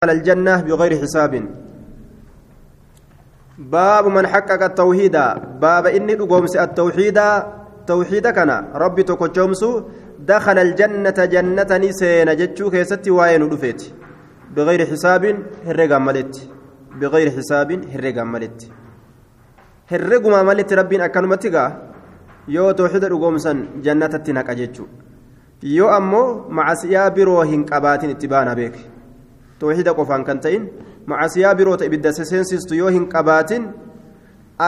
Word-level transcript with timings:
على 0.00 0.12
الجنة 0.12 0.60
بغير 0.64 0.92
حساب. 1.02 1.32
باب 3.58 4.04
من 4.08 4.26
حقق 4.26 4.62
التوحيد. 4.62 5.16
باب 5.60 5.86
إني 5.86 6.14
أقومس 6.16 6.56
التوحيد. 6.56 7.18
توحيد 7.86 8.26
كان 8.28 8.50
ربي 8.74 9.02
تكوشومس 9.02 9.62
دخل 10.18 10.58
الجنة 10.58 11.18
جنة 11.34 11.70
نسين 11.84 12.28
جتشو 12.40 12.70
كيستي 12.70 13.10
واين 13.10 13.42
ودفيت. 13.42 13.80
بغير 14.56 14.80
حساب 14.86 15.24
هرق 15.66 15.92
ملت. 16.06 16.34
بغير 17.00 17.30
حساب 17.36 17.70
هرق 17.92 18.16
ملت. 18.32 18.58
هرق 19.92 20.24
ما 20.26 20.42
ملت 20.42 20.72
ربي 20.72 21.04
أكنمتك 21.04 21.56
yoo 22.48 22.72
tooxida 22.72 23.08
dhugoomsan 23.12 23.58
jannatatti 23.84 24.32
naqa 24.32 24.54
jechuudha 24.60 24.96
yoo 25.76 25.90
ammoo 25.98 26.48
macasiyaa 26.48 27.10
biroo 27.10 27.42
hin 27.50 27.66
qabaatin 27.68 28.10
itti 28.14 28.26
baana 28.32 28.54
tooxida 29.60 29.94
qofaan 29.98 30.24
kan 30.28 30.40
ta'in 30.44 30.64
macasiyaa 31.12 31.54
biroota 31.58 31.84
ibidda 31.88 32.12
seensistu 32.12 32.74
yoo 32.80 32.90
hin 32.96 33.06
qabaatin 33.14 33.68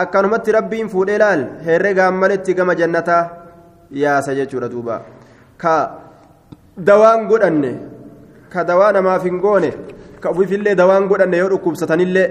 akkanumatti 0.01 0.53
rabbiin 0.59 0.89
fuudhee 0.95 1.19
laal 1.25 1.43
herregaan 1.67 2.15
maletti 2.23 2.55
gama 2.59 2.75
jannataa 2.81 3.23
yaasa 4.03 4.35
jechuudha 4.39 4.69
duuba 4.75 5.01
ka 5.63 5.75
dawaan 6.91 7.27
godhanne 7.31 7.73
ka 8.53 8.65
dawaa 8.71 8.93
namaaf 8.99 9.25
hin 9.29 9.41
goone 9.45 9.71
ka 10.23 10.31
ufiifillee 10.35 10.75
dawaan 10.83 11.09
godhanne 11.13 11.37
yoo 11.43 11.51
dhukkubsatanillee 11.53 12.29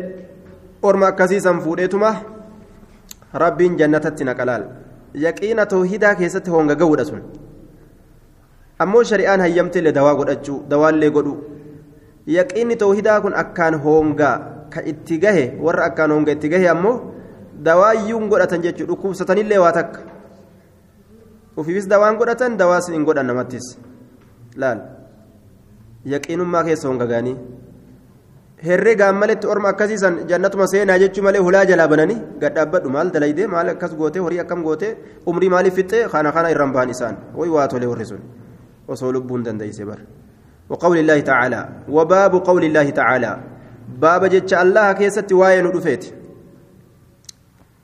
orma 0.90 1.08
akkasiisan 1.12 1.62
fuudheetuma 1.66 2.12
rabbiin 3.44 3.78
jannatatti 3.82 4.24
naqa 4.30 4.46
laal 4.52 4.66
yaqiina 5.26 5.66
toohidaa 5.74 6.16
keessatti 6.22 6.50
honga 6.56 6.76
ga'uudha 6.82 7.06
sun 7.10 7.22
ammoo 8.86 9.04
shari'aan 9.12 9.46
hayyamteellee 9.46 9.96
dawaa 10.00 10.16
godhachuu 10.22 10.60
dawaallee 10.74 11.12
godhu 11.18 11.34
yaqiinni 12.26 12.76
toohidaa 12.76 13.22
kun 13.22 13.34
akkaan 13.34 13.76
hongaa 13.86 14.38
ka 14.70 14.82
itti 14.86 15.18
gahe 15.18 15.46
warra 15.60 15.86
akkaan 15.90 16.12
honga 16.12 16.32
itti 16.38 16.50
gahe 16.50 16.68
ammoo 16.70 16.96
dawaayyuun 17.64 18.30
godhatan 18.30 18.62
jechuu 18.66 18.88
dhukkubsatanillee 18.88 19.60
waa 19.64 19.72
takka 19.72 20.00
ufiifis 21.58 21.88
dawaan 21.90 22.18
godhatan 22.18 22.58
dawaas 22.58 22.90
hin 22.94 23.04
godhan 23.06 23.28
namattis 23.32 23.78
laal 24.56 24.80
yaqiinummaa 26.14 26.64
keessa 26.70 26.88
honga 26.88 27.08
gaanii 27.14 27.36
herregaan 28.64 29.16
maletti 29.18 29.48
orma 29.48 29.70
akkasiisan 29.74 30.22
jannatuma 30.30 30.68
seenaa 30.74 30.98
jechuu 31.04 31.24
malee 31.26 31.42
hulaa 31.48 31.66
jalaa 31.66 31.88
bananii 31.94 32.22
gadhaabbadhu 32.46 32.90
maal 32.96 33.10
dalaydee 33.14 33.48
maal 33.54 33.74
akkas 33.74 33.96
gootee 34.00 34.22
horii 34.26 34.42
akkam 34.46 34.64
gootee 34.64 34.96
umrii 35.26 35.50
maaliif 35.54 35.76
fixxee 35.82 36.08
kana 36.16 36.32
kana 36.32 36.54
irraan 36.56 36.74
ba'an 36.78 36.90
isaan 36.96 37.18
waa 37.36 37.68
tolee 37.68 37.90
warri 37.94 38.06
sun 38.14 38.22
osoo 38.88 39.12
lubbuun 39.18 39.44
dandeeyse 39.46 39.86
bar 39.86 40.00
وقول 40.72 40.98
الله 41.04 41.20
تعالى 41.20 41.62
وباب 41.90 42.34
قول 42.48 42.64
الله 42.64 42.90
تعالى. 42.90 43.34
باب 44.00 44.26
جتش 44.26 44.54
الله 44.54 44.88
كيست 44.94 45.30
واين 45.34 45.68
دفيت 45.72 46.04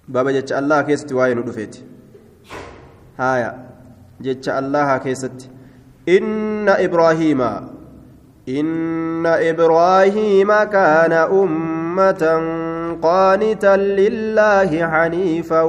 باب 0.07 0.27
جتش 0.29 0.51
الله 0.55 0.81
كيست 0.87 1.11
واين 1.11 1.43
دفيت 1.43 1.75
هايا 3.19 3.51
جتش 4.23 4.47
الله 4.49 4.97
كيست. 4.97 5.37
إن 6.07 6.69
إبراهيم 6.69 7.41
إن 8.47 9.25
إبراهيم 9.25 10.49
كان 10.63 11.13
أمة 11.13 12.23
قانتا 13.03 13.73
لله 13.99 14.71
حنيفا 14.87 15.61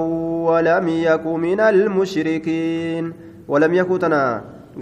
ولم 0.49 0.87
يك 0.89 1.25
من 1.27 1.61
المشركين. 1.61 3.05
ولم 3.49 3.73
يكن 3.75 3.99
تنا 3.99 4.23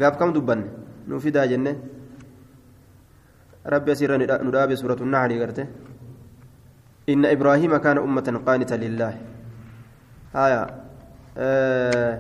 قاف 0.01 0.15
كم 0.21 0.31
دبن؟ 0.37 0.61
نفيدا 1.09 1.47
جنة. 1.47 1.96
ربي 3.67 3.95
سير 3.95 4.11
نداب 4.47 4.75
سورة 4.75 5.01
النحل 5.01 5.33
قرته 5.43 5.67
إن 7.09 7.25
إبراهيم 7.25 7.77
كان 7.77 7.99
أمة 7.99 8.29
قانتا 8.47 8.75
لله 8.75 9.13
آية 10.35 10.63
آه 11.39 12.19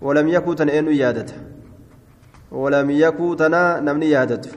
ولم 0.00 0.26
يكن 0.28 0.54
تنا 0.56 0.78
إنو 0.78 0.90
يادته 0.90 1.36
ولم 2.52 2.88
يكن 2.90 3.36
تنا 3.36 3.80
نمني 3.80 4.10
يادته 4.10 4.52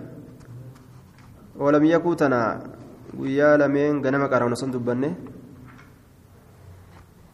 ولم 1.56 1.84
يكن 1.86 2.16
تنا 2.16 2.42
guyyaa 3.18 3.58
lameen 3.58 4.02
ganama 4.02 4.30
qaraana 4.30 4.56
san 4.56 4.72
dubbanne 4.72 5.10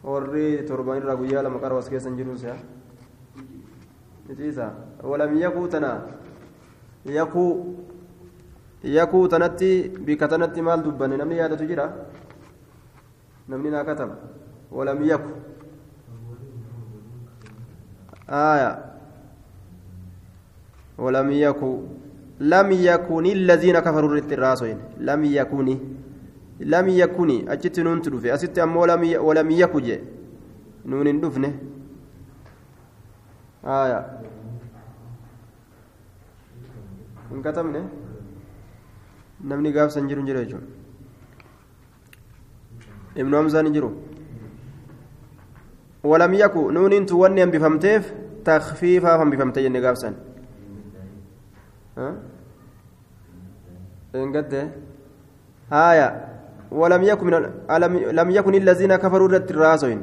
warri 0.04 0.64
torban 0.68 0.98
irraa 1.00 1.16
guyyaa 1.20 1.42
lama 1.42 1.60
qara 1.60 1.78
as 1.78 1.88
keessan 1.92 2.16
jiru 2.16 2.32
isa 2.38 2.56
itiisa 4.32 4.72
walam 5.02 5.36
yakuu 5.36 5.68
tana 5.68 5.90
yakuu 7.04 7.76
yakuu 8.83 9.27
tanatti 9.27 9.89
bika 10.05 10.27
tanatti 10.27 10.61
maal 10.61 10.81
dubbanne 10.83 11.17
namni 11.17 11.37
yaadatu 11.37 11.65
jira 11.65 11.85
namni 13.49 13.69
naa 13.69 13.83
kataba 13.83 14.15
walam 14.71 15.03
yaku 15.03 15.31
aya 18.27 18.71
walam 20.97 21.31
yakuu 21.31 22.01
لم 22.41 22.71
يكن 22.71 23.25
الذين 23.25 23.79
كفروا 23.79 24.17
الراسين 24.17 24.77
لم 24.97 25.21
يكن 25.25 25.67
لم 26.59 26.87
يكن 26.89 27.29
أجت 27.49 27.79
نون 27.79 28.01
تدفي 28.01 28.33
أست 28.33 28.59
أمو 28.59 28.85
لم 28.85 29.03
ي... 29.03 29.17
ولم 29.17 29.49
يكن 29.51 29.87
نون 30.85 31.21
دفنه 31.21 31.53
آية 33.65 33.99
إن 39.44 39.48
كتمنه 39.48 39.56
نمني 39.56 39.78
قاف 39.78 39.92
سنجر 39.92 40.20
جريجون 40.20 40.62
ابن 43.16 43.34
همزة 43.34 43.60
نجرو 43.62 43.90
ولم 46.04 46.34
يكن 46.34 46.74
نون 46.74 47.06
توني 47.06 47.46
بفهمتيف 47.46 48.12
تخفيفا 48.44 49.16
فهم 49.16 49.30
بفهمتين 49.30 49.76
قاف 49.84 49.98
سن 49.98 50.14
انقد 54.14 54.52
آية 55.72 56.08
ولم 56.70 57.02
يكن 57.02 57.26
لم 58.20 58.30
يكن 58.30 58.54
الذين 58.54 58.96
كفروا 58.96 59.28
رت 59.28 59.50
الراسين 59.50 60.02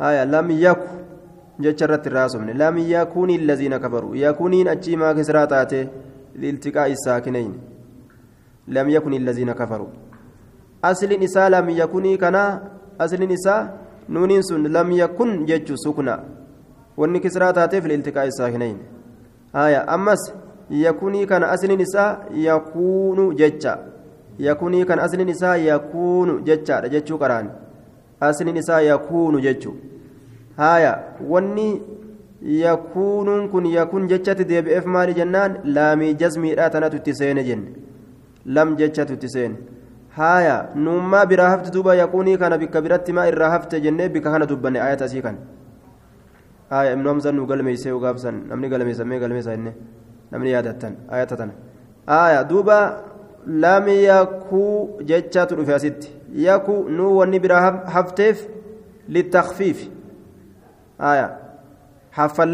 آية 0.00 0.24
لم 0.24 0.50
يكن 0.50 1.00
جچرت 1.60 2.06
الراسين 2.06 2.50
لم 2.50 2.78
يكن 2.78 3.30
الذين 3.30 3.76
كفروا 3.76 4.16
يكونين 4.16 4.68
أجيما 4.68 5.12
كسراتاته 5.12 5.88
لالتقاء 6.40 6.88
الساكنين 6.92 7.52
لم 8.68 8.86
يكن 8.88 9.12
الذين 9.14 9.52
كفروا 9.52 9.90
أصل 10.84 11.10
نساء 11.24 11.48
لم 11.48 11.66
يكن 11.70 12.04
كنا 12.16 12.44
أصل 13.00 13.20
نساء 13.32 13.60
نون 14.08 14.42
سن 14.42 14.62
لم 14.76 14.88
يكن 15.02 15.30
جج 15.44 15.68
سكنا 15.84 16.16
وان 16.96 17.14
كسراتاته 17.24 17.80
في 17.80 17.86
الالتقاء 17.86 18.26
الساكنين 18.26 18.78
haya 19.52 19.88
ammas 19.88 20.34
yakunii 20.70 21.26
kana 21.26 21.50
asliin 21.50 21.80
isaa 21.80 22.18
yakuunu 22.34 23.34
jecha 23.34 23.78
yakunii 24.38 24.84
kana 24.84 25.02
asliin 25.02 25.28
isaa 25.28 25.56
yakuunu 25.56 26.40
jechaadha 26.40 26.88
jechuu 26.88 27.18
qaraan 27.18 27.50
asliin 28.20 28.56
isaa 28.56 28.80
yakuunu 28.80 29.40
jechuu 29.40 29.74
haya 30.56 30.92
wanni 31.28 31.82
yakuunuun 32.42 33.48
kun 33.50 33.66
yakuun 33.66 34.08
jechatti 34.08 34.44
deebi'eef 34.48 34.84
maali 34.86 35.14
jennaan? 35.14 35.58
Laamii 35.64 36.14
jazmiidhaa 36.14 36.70
tanatu 36.70 36.96
itti 36.96 37.14
seene 37.14 37.44
jenne. 37.44 37.70
Lam 38.46 38.76
jechatu 38.76 39.12
itti 39.12 39.28
seene. 39.28 39.56
Haaya 40.16 40.68
nuummaa 40.74 41.26
biraa 41.26 41.50
hafte 41.50 41.70
duuba 41.72 41.94
yakuunii 41.94 42.36
kana 42.38 42.58
bikka 42.58 42.82
biratti 42.82 43.12
maa 43.12 43.26
irraa 43.26 43.50
hafte 43.50 43.80
jennee 43.80 44.08
bika 44.08 44.30
kana 44.30 44.46
dubbanne? 44.46 44.80
Ayat 44.80 45.02
asii 45.02 45.22
kan 45.22 45.36
haaya 46.70 46.92
ibnu 46.92 47.08
hamsan 47.08 47.34
nu 47.36 47.46
galmeeysee 47.46 47.92
ugaabsan 47.92 48.42
namni 48.48 48.68
galmeessamee 48.68 49.18
galmeessa 49.20 49.50
jenne 49.56 49.72
namni 50.32 50.50
yaadattan 50.50 50.96
ayata 51.08 51.36
tana. 51.36 51.52
Haaya 52.06 52.44
duuba 52.44 53.02
laamii 53.46 54.02
yakuu 54.04 55.00
jechaatu 55.04 55.56
dhufe 55.56 55.74
asitti. 55.74 56.12
Yakuu 56.34 56.88
nuu 56.88 57.16
wanni 57.18 57.40
biraa 57.40 57.70
hafteef 57.86 58.46
litakfiif 59.08 59.88
haaya 60.98 61.30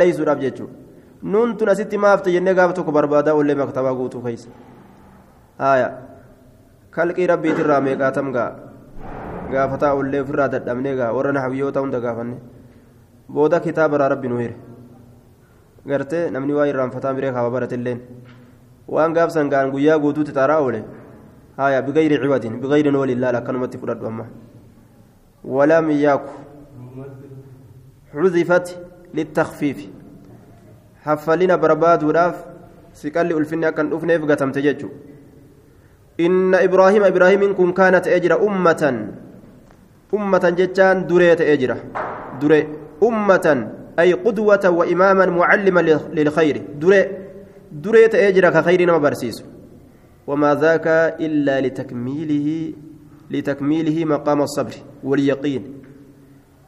ليس 0.01 0.21
راب 0.21 0.39
جتشو 0.41 0.67
نون 1.23 1.57
تنسيت 1.57 1.95
ما 1.95 2.13
حفت 2.13 2.29
جنة 2.29 2.53
قابتك 2.53 2.89
بربادا 2.91 3.33
ولا 3.33 3.55
مكتبا 3.55 3.91
قوتو 3.91 4.23
كيس 4.23 4.49
آية 5.61 5.89
kalqii 6.97 7.27
rabbiit 7.29 7.59
irraa 7.63 7.81
meeqaatam 7.87 8.29
gaa 8.37 8.51
gaafataa 9.53 9.93
ullee 10.01 10.21
ofirraa 10.25 10.49
dadhabnee 10.55 10.95
gaa 11.01 11.13
warra 11.17 11.33
naxawiyyoota 11.37 11.83
hunda 11.85 12.01
gaafanne 12.05 12.37
booda 13.37 13.61
kitaaba 13.67 13.99
irraa 13.99 14.09
rabbi 14.15 14.29
nu 14.33 14.39
hire 14.43 14.57
gartee 15.91 16.23
namni 16.37 16.57
waa 16.59 16.67
irraanfataa 16.71 17.13
biree 17.19 17.33
kaaba 17.37 17.51
baratilleen 17.57 18.01
waan 18.97 19.17
gaafsan 19.19 19.53
gaan 19.55 19.75
guyyaa 19.75 19.99
guutuutti 20.05 20.37
xaaraa 20.39 20.59
oole 20.65 20.81
haya 21.61 21.83
bigayri 21.89 22.19
ciwadin 22.23 22.57
bigayri 22.65 22.91
noolin 22.97 23.21
laal 23.25 23.41
akkanumatti 23.41 23.83
fudhadhu 23.83 24.09
amma 24.13 24.27
walam 25.59 25.91
yaaku 25.91 26.33
xudifat 28.15 28.77
haffalina 31.05 31.59
barbaaduudhaaf 31.59 32.37
siqalli 32.93 33.35
ulfinni 33.35 33.67
akka 33.67 33.83
hin 33.83 33.91
dhufneef 33.91 34.27
gatamte 34.27 34.63
jechuudha 34.63 35.17
إن 36.21 36.55
إبراهيم 36.55 37.05
إبراهيم 37.05 37.55
كن 37.55 37.73
كانت 37.73 38.09
أجر 38.09 38.41
أمة. 38.47 38.83
أمة 40.15 40.45
جتان 40.57 41.07
دريت 41.07 41.41
أجر 41.41 41.77
دري 42.41 42.69
أمة 43.03 43.47
أي 43.99 44.13
قدوة 44.13 44.65
وإماما 44.65 45.27
معلما 45.27 45.81
للخير. 46.13 46.57
دري 46.81 47.01
دريت 47.73 48.15
أجر 48.15 48.51
كخير 48.51 48.81
ما 48.87 49.13
وما 50.27 50.55
ذاك 50.55 50.87
إلا 51.21 51.61
لتكميله 51.61 52.73
لتكميله 53.31 54.05
مقام 54.05 54.43
الصبر 54.43 54.75
واليقين. 55.05 55.63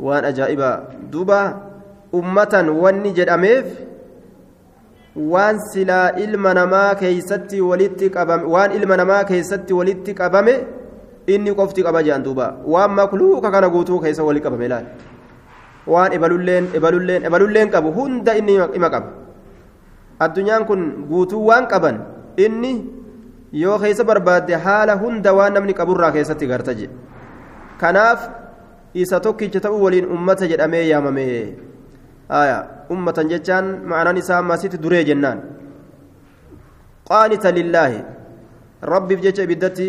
وأن 0.00 0.24
أجائب 0.24 0.60
دوبا 1.10 1.42
ummatan 2.12 2.68
wanni 2.82 3.12
jedhameef 3.12 3.66
waan 5.16 5.58
silaa 5.72 6.16
ilma 6.24 6.54
namaa 6.54 6.94
keeysatti 6.94 7.60
walitti 7.60 8.10
qabame 8.10 8.44
waan 8.54 8.72
ilma 8.72 8.96
namaa 8.96 9.24
keeysatti 9.30 9.72
walitti 9.74 10.14
qabame 10.14 10.54
inni 11.26 11.54
qofti 11.54 11.82
qaba 11.82 12.02
jedhan 12.02 12.22
duuba. 12.24 12.46
Waan 12.64 12.92
makluuka 12.96 13.50
kana 13.50 13.68
guutuu 13.68 14.00
keessa 14.00 14.24
wali 14.24 14.40
qabame 14.40 14.68
laal? 14.68 14.84
Waan 15.86 16.12
ibalulleen 16.12 16.68
ibalulleen 16.74 17.24
ibalulleen 17.28 17.70
qabu 17.70 17.92
hunda 17.92 18.36
inni 18.36 18.54
ima 18.74 18.88
qaba. 18.90 19.08
Addunyaan 20.20 20.64
kun 20.64 21.04
guutuu 21.10 21.44
waan 21.46 21.66
qaban 21.68 22.00
inni 22.36 22.72
yoo 23.52 23.78
keessa 23.78 24.04
barbaadde 24.04 24.54
haala 24.56 24.96
hunda 25.02 25.34
waan 25.34 25.52
namni 25.54 25.74
qaburraa 25.74 26.12
keessatti 26.12 26.46
garta 26.46 26.74
jedhe 26.74 26.92
kanaaf 27.80 28.28
isa 28.94 29.20
tokkicha 29.20 29.60
ta'uu 29.60 29.82
waliin 29.84 30.06
ummata 30.16 30.46
jedhamee 30.50 30.84
yaamame 30.88 31.24
ummatan 32.94 33.28
jechaan 33.32 33.84
ma'anaan 33.90 34.20
isaa 34.20 34.42
maasitti 34.42 34.78
duree 34.84 35.04
jennaan 35.04 35.40
qaanita 37.08 37.52
lillaahi 37.58 38.04
rabbiif 38.92 39.20
jecha 39.26 39.42
ibiddatti 39.48 39.86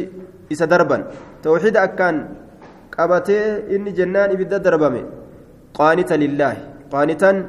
isa 0.49 0.67
darban 0.67 1.03
tawxiida 1.43 1.83
akkaan 1.87 2.15
qabatee 2.95 3.75
inni 3.75 3.91
jennaan 3.99 4.31
ibidda 4.35 4.59
darbame 4.59 5.03
qaanita 5.79 6.15
lillaahi 6.23 6.61
qaanitan 6.93 7.45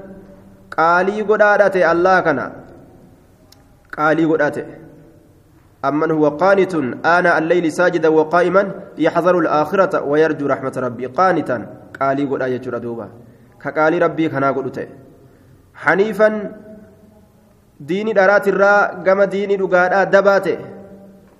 qaalii 0.77 1.23
godhaadha 1.31 1.73
ta'e 1.75 1.87
allah 1.95 2.17
kana 2.27 2.45
qaalii 3.97 4.31
godhaa 4.33 4.53
ta'e 4.59 4.81
أمن 5.81 6.11
هو 6.11 6.29
قانت 6.29 6.75
آناء 7.17 7.39
الليل 7.39 7.73
ساجدا 7.73 8.09
وقائما 8.09 8.63
يحذر 8.99 9.39
الآخرة 9.39 10.05
ويرجو 10.05 10.47
رحمة 10.47 10.75
ربي 10.77 11.07
قانتا 11.07 11.57
قالي 12.01 12.25
قد 12.29 12.43
آية 12.43 12.61
دوبا 12.85 13.09
كقالي 13.62 13.99
ربي 13.99 14.29
كنا 14.29 14.51
قد 14.57 14.89
حنيفا 15.83 16.29
ديني 17.81 18.12
دارات 18.12 18.49
الراء 18.49 19.05
قام 19.07 19.21
ديني 19.23 19.57
دقاء 19.57 20.05
دباته 20.05 20.59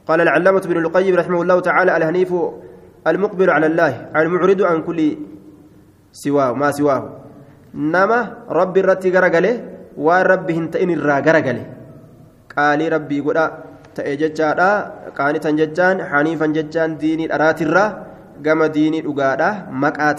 قال 0.08 0.20
العلامة 0.20 0.64
بن 0.70 0.76
القيم 0.84 1.14
رحمه 1.20 1.40
الله 1.43 1.58
تعالى 1.61 1.90
الهنيف 1.96 2.31
المقبل 3.06 3.49
على 3.50 3.67
الله 3.67 3.93
المعرض 4.17 4.61
عن 4.62 4.78
كل 4.82 5.00
سواه 6.12 6.52
ما 6.52 6.70
سواه 6.70 7.02
نما 7.75 8.20
ربي 8.49 8.81
الرتي 8.81 9.08
غرقله 9.14 9.55
وربي 9.96 10.52
هنتئن 10.58 10.90
الراء 10.90 11.19
غرقله 11.26 11.64
قالي 12.56 12.88
ربي 12.88 13.19
قد 13.20 13.38
ta'e 13.94 14.17
jechaadha. 14.17 15.12
Qaanitan 15.17 15.58
jechaan 15.58 16.00
haniifan 16.11 16.55
jechaan 16.55 16.96
diinii 17.00 17.28
dharaatirraa 17.32 17.88
gama 18.44 18.69
diinii 18.76 19.02
dhugaadha 19.06 19.50
maqaa 19.84 20.14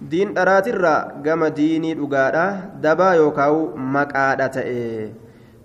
diin 0.00 0.34
dharaatirraa 0.34 1.22
gama 1.22 1.50
diinii 1.50 1.94
dhugaadha 2.00 2.44
dabaa 2.80 3.14
yookaan 3.22 3.88
maqaadha 3.96 4.48
ta'e 4.58 4.84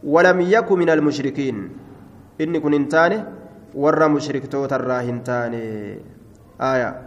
walam 0.03 0.41
yaku 0.53 0.77
min 0.77 0.89
almushrikiin 0.95 1.59
inni 2.39 2.61
kun 2.61 2.73
hin 2.77 2.87
taane 2.95 3.17
warra 3.85 4.09
mushriktoota 4.15 4.81
hin 5.09 5.21
taane 5.29 5.61
آية 6.61 7.01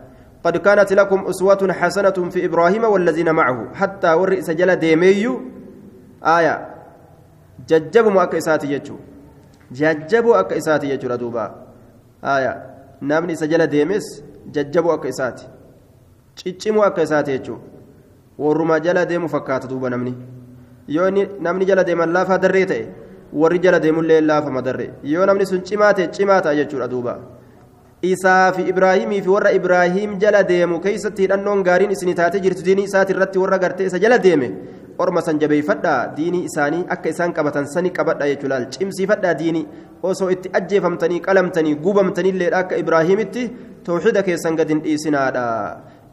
قد 0.45 0.57
كانت 0.57 0.93
لكم 0.93 1.27
أسوة 1.31 1.73
حسنة 1.73 2.11
في 2.11 2.45
إبراهيم 2.45 2.85
والذين 2.85 3.31
معه 3.31 3.75
حتى 3.75 4.13
ور 4.13 4.41
سجل 4.41 4.77
ديميو 4.77 5.41
آية 6.27 6.55
ججب 7.69 8.07
مؤكسات 8.07 8.65
يجو 8.65 8.97
jajjaboo 9.75 10.35
akka 10.35 10.57
isaati 10.57 10.87
jechuudha 10.87 11.17
duuba 11.19 11.55
haya 12.23 12.63
namni 13.01 13.33
isa 13.33 13.47
jala 13.47 13.67
deemes 13.67 14.25
jajjaboo 14.51 14.93
akka 14.93 15.09
isaati 15.09 15.47
ciccimoo 16.37 16.83
akka 16.89 17.03
isaati 17.03 17.31
jechuudha 17.39 17.63
warruma 18.39 18.81
jala 18.81 19.05
deemu 19.07 19.29
fakkaata 19.29 19.69
duuba 19.69 19.91
namni. 19.91 20.15
Yoo 20.89 21.11
namni 21.41 21.65
jala 21.67 21.85
deeman 21.85 22.13
laafaa 22.13 22.39
darree 22.39 22.67
ta'e 22.67 22.87
warri 23.33 23.59
jala 23.59 23.79
deemullee 23.81 24.21
laafama 24.21 24.63
darree 24.63 24.91
yoo 25.03 25.27
namni 25.27 25.47
sun 25.47 25.63
cimaa 25.65 25.93
ta'e 25.95 26.09
cimaa 26.17 26.41
ta'a 26.43 26.55
jechuudha 26.61 26.89
duuba. 26.89 27.15
Isaa 28.03 28.53
fi 28.53 28.63
ibraahimii 28.69 29.23
fi 29.23 29.29
warra 29.29 29.53
ibraahim 29.59 30.19
jala 30.23 30.43
deemu 30.43 30.81
keessatti 30.87 31.23
hidhannoon 31.23 31.63
gaariin 31.69 31.91
isinii 31.95 32.15
taatee 32.19 32.41
jirtu 32.47 32.63
diinii 32.67 32.85
isaati 32.91 33.13
irratti 33.17 33.39
warra 33.43 33.59
gartee 33.59 33.87
isa 33.91 33.99
jala 33.99 34.19
deeme 34.19 34.51
orma 34.99 35.23
san 35.23 35.39
jabeeffadhaa 35.43 36.13
diinii 36.17 36.45
isaanii 36.51 36.85
akka 36.97 37.09
isaan 37.15 37.33
qabatan 37.39 37.67
sani 37.75 37.91
qabadha 37.99 38.29
jechuudha 38.33 38.61
cimsiifadhaa 38.77 39.35
diinii. 39.41 39.67
Osoo 40.03 40.29
itti 40.31 40.51
ajjeefamtanii 40.59 41.21
qalamtanii 41.27 41.75
gubamtanilleedha 41.87 42.59
akka 42.59 42.77
ibraahimitti 42.83 43.49
tawxiida 43.87 44.23
keessan 44.23 44.57
gad 44.57 44.69
hin 44.69 44.83
dhiisinaadha 44.85 45.45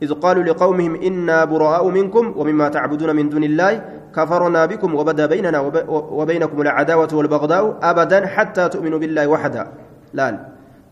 إذ 0.02 0.14
قالوا 0.14 0.44
لقومهم 0.44 0.96
إنا 0.96 1.46
براء 1.46 1.90
منكم 1.90 2.34
ومما 2.38 2.68
تعبدون 2.70 3.16
من 3.16 3.30
دون 3.30 3.44
الله 3.44 3.74
كفرنا 4.16 4.66
بكم 4.66 4.96
وبدا 4.96 5.26
بيننا 5.26 5.60
وبينكم 5.90 6.62
العداوة 6.62 7.12
والبغضاء 7.14 7.64
أبدا 7.84 8.20
حتى 8.28 8.70
تؤمنوا 8.70 9.00
بالله 9.00 9.28
وحدا 9.28 9.64
لا 10.14 10.28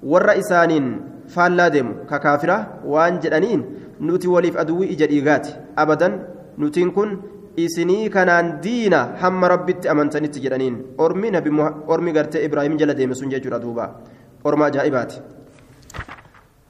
والرئيسان 0.04 0.72
فالا 1.28 1.68
ديم 1.68 1.88
ككافرة 2.10 2.86
وان 2.86 3.20
جدانين. 3.20 3.60
نوتي 4.02 4.28
وليف 4.28 4.58
أدوي 4.58 4.94
إجريغات 4.94 5.48
أبدا. 5.78 6.10
نوتين 6.58 6.92
كن 6.92 7.10
diina 8.62 9.20
hamma 9.20 9.48
rabbitti 9.50 9.90
amantanitti 9.90 10.40
jedhaniin 10.40 10.96
ormi 10.98 11.32
nabi 11.32 11.50
ormi 11.88 12.14
gartee 12.14 12.46
ibraahim 12.46 12.78
jala 12.78 12.94
deeme 12.94 13.16
sun 13.16 13.30
jechuudha 13.30 13.60
duuba 13.60 14.00
orma 14.46 14.66
ajaa'ibaati 14.66 15.22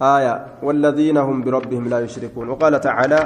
آية. 0.01 0.63
والذين 0.63 1.17
هم 1.17 1.43
بربهم 1.43 1.87
لا 1.87 1.99
يشركون. 1.99 2.49
وقال 2.49 2.81
تعالى 2.81 3.21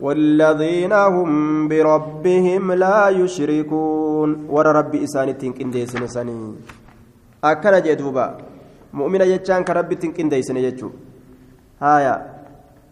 والذين 0.00 0.92
هم 0.92 1.30
بربهم 1.68 2.72
لا 2.72 3.08
يشركون. 3.08 4.46
ورى 4.48 4.70
ربي 4.72 5.04
إساني 5.04 5.32
تنكين 5.32 5.70
ديسن 5.70 6.06
سني 6.06 6.54
أكنا 7.44 7.78
جدوبا 7.78 8.26
مؤمنة 8.92 9.24
يجان 9.24 9.64
كربي 9.64 9.94
تنكين 9.94 10.28
ديسن 10.28 10.56
يجو 10.56 10.90
آية. 11.82 12.14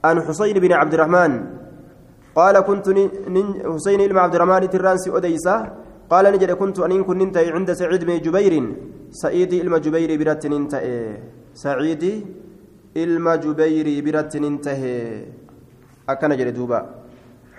عن 0.05 0.17
حسين 0.23 0.57
بن 0.59 0.73
عبد 0.73 0.95
الرحمن. 0.95 1.33
قال 2.37 2.61
كنت 2.61 2.87
حسين 3.75 4.00
بن 4.09 4.17
عبد 4.19 4.35
الرحمن 4.35 4.71
ترانسي 4.71 5.17
أديسا 5.17 5.57
قال 6.11 6.25
نجد 6.33 6.52
كنت 6.52 6.79
أن 6.81 7.05
كنت 7.05 7.37
عند 7.37 7.73
سعيد 7.73 8.05
بن 8.05 8.21
جبير. 8.21 8.55
سعيد 9.11 9.52
إلما 9.52 9.79
جبير 9.79 10.11
ننتهي 10.52 11.17
سعيد 11.55 12.05
إلما 13.03 13.37
جبير 13.45 13.87
برت 14.05 14.33
ننتهي 14.43 14.97
أكن 16.09 16.33
جد 16.38 16.49
دوبا 16.57 16.81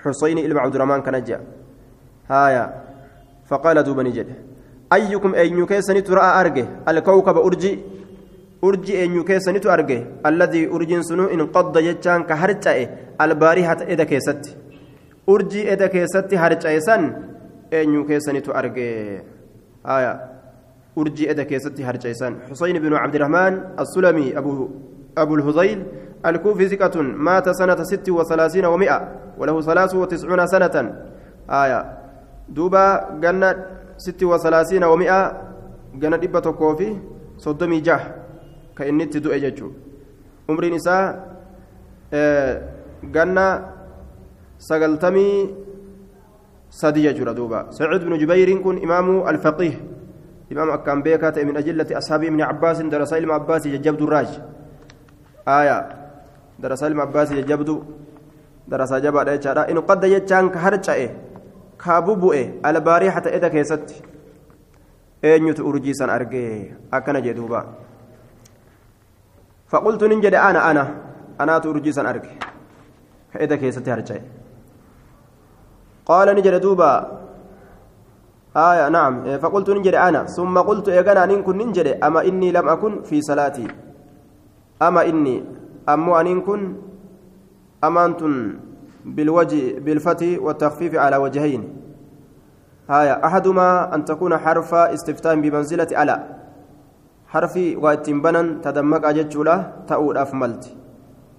حسين 0.04 0.38
إلما 0.46 0.60
عبد 0.66 0.76
الرحمن 0.76 1.02
كان 1.06 1.18
جاء 1.28 1.42
هايا 2.32 2.64
فقال 3.50 3.78
دوبا 3.88 4.04
نجد 4.04 4.30
أيكم 4.94 5.32
أين 5.42 5.66
كيسني 5.66 6.02
ترى 6.02 6.26
أرجه 6.42 6.66
الكوكب 6.90 7.38
أرجي 7.48 7.74
urji 8.62 8.94
eenyu 8.94 9.24
keessanitu 9.26 9.72
arge 9.72 9.98
alladii 10.24 10.68
urjiin 10.76 11.04
sunu 11.10 11.30
inqadda 11.36 11.82
jechaan 11.88 12.24
ka 12.30 12.36
harca'e 12.36 12.90
albaarihata 13.26 13.86
eda 13.94 14.06
keessatti 14.12 14.56
urjii 15.34 15.68
eda 15.74 15.90
keessatti 15.96 16.36
harca'e 16.44 16.80
san 16.88 17.04
eenyu 17.72 18.06
keessanitu 18.10 18.56
arge 18.62 18.88
aya 19.84 20.12
urjii 20.96 21.30
eda 21.34 21.46
keessatti 21.46 21.84
harca'e 21.90 22.16
san 22.22 22.40
xusayn 22.50 22.80
binu 22.86 22.98
cabdirahmaan 23.04 23.54
assulami 23.84 24.34
أبو 25.18 25.36
الهذيل 25.36 25.80
الكوفي 26.26 26.70
ثقة 26.70 27.02
مات 27.02 27.50
سنة 27.50 27.84
ست 27.84 28.10
وثلاثين 28.10 28.66
ومئة 28.66 28.98
وله 29.38 29.62
ثلاث 29.62 29.96
وتسعون 29.96 30.48
سنة 30.48 30.76
آية 31.50 31.80
دوبا 32.50 32.86
جنة 33.22 33.50
ست 33.98 34.24
وثلاثين 34.24 34.84
ومئة 34.84 35.20
جنة 35.96 36.16
إبة 36.16 36.52
كوفي 36.52 36.90
صدمي 37.38 37.80
جاه 37.80 38.02
ka 38.78 38.86
inni 38.86 39.10
itti 39.10 39.20
du'e 39.20 39.40
jechuudha 39.42 39.74
umriin 40.48 40.78
isaa 40.78 41.16
ganna 43.16 43.46
sagaltamii 44.62 45.50
sadi 46.70 47.02
jechuudha 47.10 47.34
duuba 47.34 47.60
saciid 47.74 48.06
binu 48.06 48.22
jubayriin 48.22 48.62
kun 48.62 48.78
imaamu 48.78 49.26
alfaqiih 49.26 49.76
imaam 50.54 50.70
akkaan 50.78 51.02
beekaa 51.02 51.34
ta'e 51.34 51.46
min 51.50 51.58
ajillati 51.58 51.98
ashaabii 51.98 52.30
ibni 52.30 52.46
abbaasin 52.46 52.90
darasaa 52.94 53.18
ilma 53.18 53.42
abbaasii 55.47 55.47
jajjabdu 55.47 55.47
raaj 55.47 55.47
aayaa 55.47 55.83
darasaa 56.61 56.87
ilma 56.87 57.03
abbaasii 57.03 57.35
jajjabdu 57.35 57.85
darasaa 58.69 59.01
jabaadha 59.01 59.37
jechaadha 59.37 59.67
in 59.69 59.83
qadda 59.83 60.09
jechaan 60.09 60.51
ka 60.51 60.59
harca'e 60.59 61.11
ka 61.77 62.03
bubu'e 62.03 62.61
albaariixata 62.63 63.31
eda 63.31 63.51
keessatti 63.51 64.03
eenyutu 65.23 65.67
urjii 65.69 65.95
san 65.95 66.11
argee 66.11 66.77
akkana 66.91 67.21
jee 67.21 67.35
duubaa 67.35 67.83
فقلت 69.73 70.05
ننجد 70.05 70.35
أنا 70.35 70.71
أنا 70.71 70.85
أنا 71.41 71.59
ترجيسا 71.59 72.11
أرك 72.11 72.29
كإذا 73.33 73.57
كيستي 73.57 73.93
هرجعي 73.93 74.23
قال 76.07 76.37
نجد 76.37 76.55
دوبا 76.61 77.19
آية 78.57 78.89
نعم 78.89 79.39
فقلت 79.39 79.71
ننجد 79.71 79.95
أنا 79.95 80.25
ثم 80.25 80.59
قلت 80.59 80.89
إيقنا 80.89 81.25
أن 81.25 81.43
كن 81.43 81.57
ننجد 81.59 81.87
أما 82.05 82.21
إني 82.29 82.53
لم 82.53 82.69
أكن 82.69 83.03
في 83.03 83.23
أما 84.82 85.06
إني 85.10 85.44
أمو 85.90 86.16
أن 86.20 86.42
كن 86.42 86.76
أمانت 87.84 88.22
بالوجه 89.06 89.80
بالفتح 89.80 90.28
والتخفيف 90.42 90.96
على 90.96 91.18
وجهين. 91.18 91.64
هايا 92.90 93.26
أحدهما 93.26 93.96
أن 93.96 94.06
تكون 94.06 94.38
حرف 94.38 94.74
استفتاء 94.74 95.36
بمنزلة 95.36 95.88
ألا. 96.04 96.18
حرفي 97.28 97.76
واتنبنا 97.76 98.64
تدمك 98.64 99.06
أجتشولا 99.06 99.56
تأود 99.88 100.18
أفملت. 100.18 100.76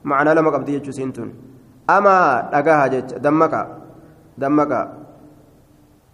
معنى 0.04 0.34
لما 0.34 0.50
قبضي 0.50 0.74
يجسينتون 0.74 1.34
أما 1.90 2.48
أقاها 2.58 2.86
جت 2.86 3.14
دمك 3.18 3.54
دمك. 4.38 4.72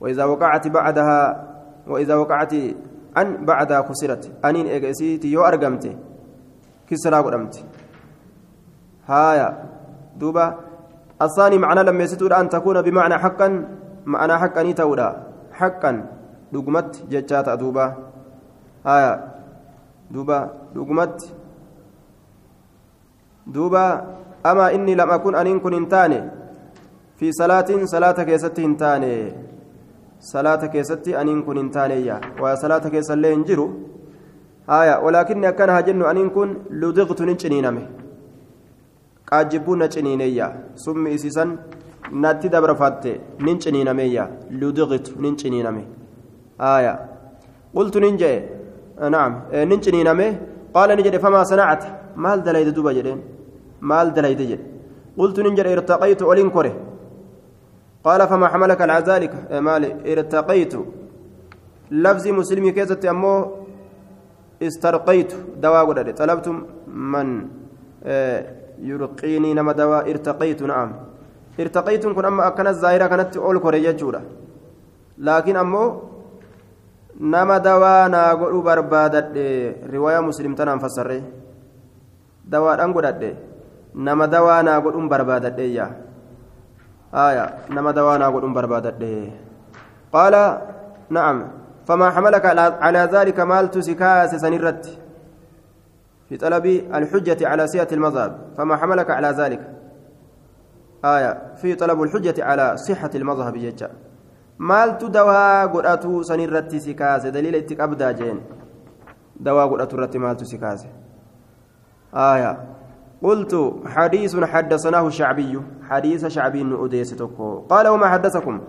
وإذا 0.01 0.25
وقعت 0.25 0.69
بعدها 0.69 1.21
وإذا 1.87 2.15
وقعت 2.15 2.55
عن 3.17 3.45
بعدها 3.45 3.83
خسرت. 3.83 4.33
أنين 4.45 4.67
إيجاسيتي 4.67 5.33
يو 5.33 5.45
أرقمت. 5.45 5.97
كسرى 6.89 7.17
قدمت 7.17 7.55
هايا. 9.09 9.49
دوبا. 10.17 10.47
الثاني 11.23 11.59
معنى 11.59 11.83
لما 11.83 12.03
يستور 12.05 12.33
أن 12.41 12.49
تكون 12.49 12.83
بمعنى 12.83 13.19
حقا 13.19 13.49
معنى 14.07 14.35
حقا 14.39 14.63
تودا 14.73 15.09
حقا. 15.53 15.93
دقمت 16.53 16.91
جتشات 17.11 17.49
دوبا. 17.59 17.87
هايا. 18.87 19.13
دوبا. 20.11 20.39
دقمت 20.75 21.19
دوبا. 23.47 23.87
أما 24.47 24.75
إني 24.75 24.95
لم 24.95 25.11
أكن 25.11 25.35
أن 25.35 25.61
كن 25.61 25.75
إنتاني. 25.75 26.21
في 27.17 27.33
صلاة 27.33 27.71
صلاة 27.85 28.19
كيست 28.29 28.59
إنتاني. 28.59 29.17
صلاة 30.21 30.63
كيست 30.67 31.09
أن 31.09 31.43
كن 31.43 31.59
إنتاني 31.59 32.13
وصلاة 32.41 32.85
كيس 32.89 33.11
اللي 33.11 33.33
هايا 34.69 34.99
ولكن 34.99 35.45
أكنها 35.45 35.81
جن 35.81 36.03
أن 36.03 36.31
كن 36.31 36.49
لدغت 36.71 37.21
dabarfatte 42.53 43.21
nin 43.41 43.59
ciniinameeyya 43.59 44.29
ludiqitu 44.61 45.13
nin 45.23 45.37
ciniiname 45.37 45.85
aya 46.59 46.93
qultu 47.75 48.01
nin 48.01 48.17
jee 48.23 48.37
naam 49.15 49.33
nin 49.71 49.81
ciniiname 49.81 50.27
qaala 50.75 50.97
ni 50.97 51.03
jedhe 51.07 51.19
famaa 51.25 51.45
sanacata 51.45 51.89
maal 52.25 52.43
dalayde 52.47 52.73
duba 52.77 52.95
jedheen 52.99 53.21
maal 53.81 54.13
dalayde 54.17 54.45
jedhe 54.51 54.65
qultu 55.19 55.43
nin 55.43 55.57
jedhe 55.59 55.73
irtaqaytu 55.77 56.29
olin 56.33 56.51
kore 56.57 56.73
qaala 58.05 58.29
famaa 58.33 58.53
xamalaka 58.55 58.85
alaa 58.87 59.01
daalika 59.11 59.61
maali 59.69 59.89
irtaqaytu 60.13 60.81
lafzi 62.05 62.33
muslimii 62.41 62.73
keessatti 62.79 63.09
ammoo 63.15 63.41
istarqaytu 64.61 65.37
dawaa 65.61 65.85
godhadhe 65.87 66.13
xalabtu 66.15 66.51
man 66.87 67.29
yurqiinii 68.79 69.55
nama 69.55 69.75
dawaa 69.75 70.07
irtaqaytu 70.07 70.67
na'am 70.67 70.91
irtaqaytuun 71.59 72.15
kun 72.15 72.25
amma 72.25 72.47
akkana 72.51 72.73
zaahira 72.73 73.09
kanatti 73.09 73.39
ol 73.39 73.61
kore 73.61 73.81
jechuudha 73.81 74.21
laakiin 75.19 75.57
ammoo 75.57 75.89
nama 77.19 77.59
dawaa 77.63 78.09
naa 78.09 78.35
godhu 78.35 78.63
barbaadadhe 78.63 79.47
riwaayaa 79.95 80.27
muslimtanaan 80.27 80.81
fassarre 80.83 81.23
dawaadhaan 82.51 82.93
godhadhe 82.93 83.31
nama 83.95 84.27
dawaa 84.27 84.63
naa 84.67 84.81
godhuun 84.83 85.09
barbaadadhe 85.09 85.67
yaa 85.79 85.91
aya 87.13 87.45
nama 87.71 87.93
dawaa 87.95 88.19
naa 88.19 88.31
godhuun 88.35 88.55
barbaadadhe 88.55 89.13
qaala 90.11 90.43
na'am 91.11 91.39
فما 91.87 92.11
حملك 92.11 92.45
على 92.83 93.09
ذلك 93.13 93.41
مالت 93.41 93.79
سكاس 93.79 94.35
سنرت 94.35 94.99
في 96.29 96.37
طلب 96.37 96.67
الحجة 96.67 97.49
على 97.49 97.67
صحة 97.67 97.89
المذهب. 97.93 98.39
فما 98.57 98.77
حملك 98.77 99.11
على 99.11 99.29
ذلك. 99.29 99.61
آية. 101.05 101.55
في 101.57 101.75
طلب 101.75 102.03
الحجة 102.03 102.45
على 102.45 102.77
صحة 102.77 103.11
المذهب 103.15 103.55
جدا 103.57 103.91
مالت 104.59 105.05
دواء 105.05 105.67
قرأت 105.67 106.05
سنرت 106.23 106.77
سكاسة 106.77 107.29
دليل 107.29 107.55
اتك 107.55 107.81
أبدا 107.81 108.13
جين. 108.13 108.41
دواء 109.41 109.69
قرأت 109.69 109.95
رت 109.95 110.17
مالت 110.17 110.45
سكاسة 110.45 110.89
آية. 112.15 112.59
قلت 113.23 113.75
حديث 113.87 114.37
حدثناه 114.37 115.07
الشعبي 115.07 115.61
حديث 115.89 116.27
شعبي 116.27 116.77
أديس 116.85 117.11
تكو. 117.17 117.59
قال 117.59 117.89
وما 117.89 118.07
حدثكم؟ 118.09 118.61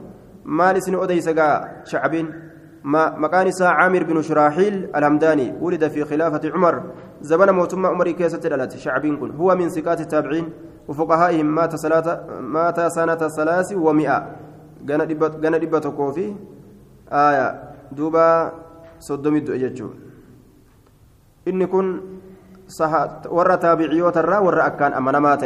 مال 0.45 0.83
سن 0.83 0.95
أديس 0.95 1.29
شعبي 1.83 2.25
مكان 2.85 3.51
عامر 3.61 4.03
بن 4.03 4.21
شراحيل 4.21 4.89
الهمداني 4.95 5.57
ولد 5.61 5.87
في 5.87 6.05
خلافة 6.05 6.43
عمر. 6.53 6.83
زمن 7.21 7.49
موتما 7.49 7.87
عمر 7.89 8.11
كيسة 8.11 8.37
دلت 8.37 8.77
شعبين 8.77 9.17
كن. 9.17 9.31
هو 9.31 9.55
من 9.55 9.69
سكات 9.69 10.01
التابعين 10.01 10.49
وفقهائهم 10.87 11.45
مات 11.45 11.75
صلاة 11.75 12.07
مات 12.39 12.79
سنة 12.93 13.21
ثلاث 13.37 13.73
ومئة. 13.73 14.17
جنا 14.85 15.57
دبة 15.57 15.89
كوفي. 15.89 16.35
آية 17.09 17.47
دوبا 17.91 18.51
صدمي 18.99 19.37
الدؤجج 19.37 19.79
إن 21.47 21.65
كن 21.65 22.01
صح 22.67 22.91
ورا 23.29 23.55
تابعيوت 23.55 24.17
الرا 24.17 24.37
ورا 24.39 24.67
أكان 24.67 24.93
أمانة 24.93 25.19
مات 25.19 25.43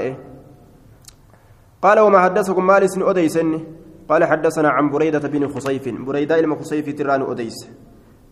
قال 1.82 2.00
وما 2.00 2.20
حدثكم 2.20 2.68
مالس 2.68 2.98
أديسني. 2.98 3.60
قال 4.10 4.26
حدثنا 4.26 4.70
عن 4.70 4.90
بريدة 4.90 5.28
بن 5.30 5.48
خصيف. 5.48 5.90
بريدة 5.90 6.40
إلما 6.40 6.56
خصيف 6.56 6.90
تران 6.98 7.22
أديس 7.22 7.70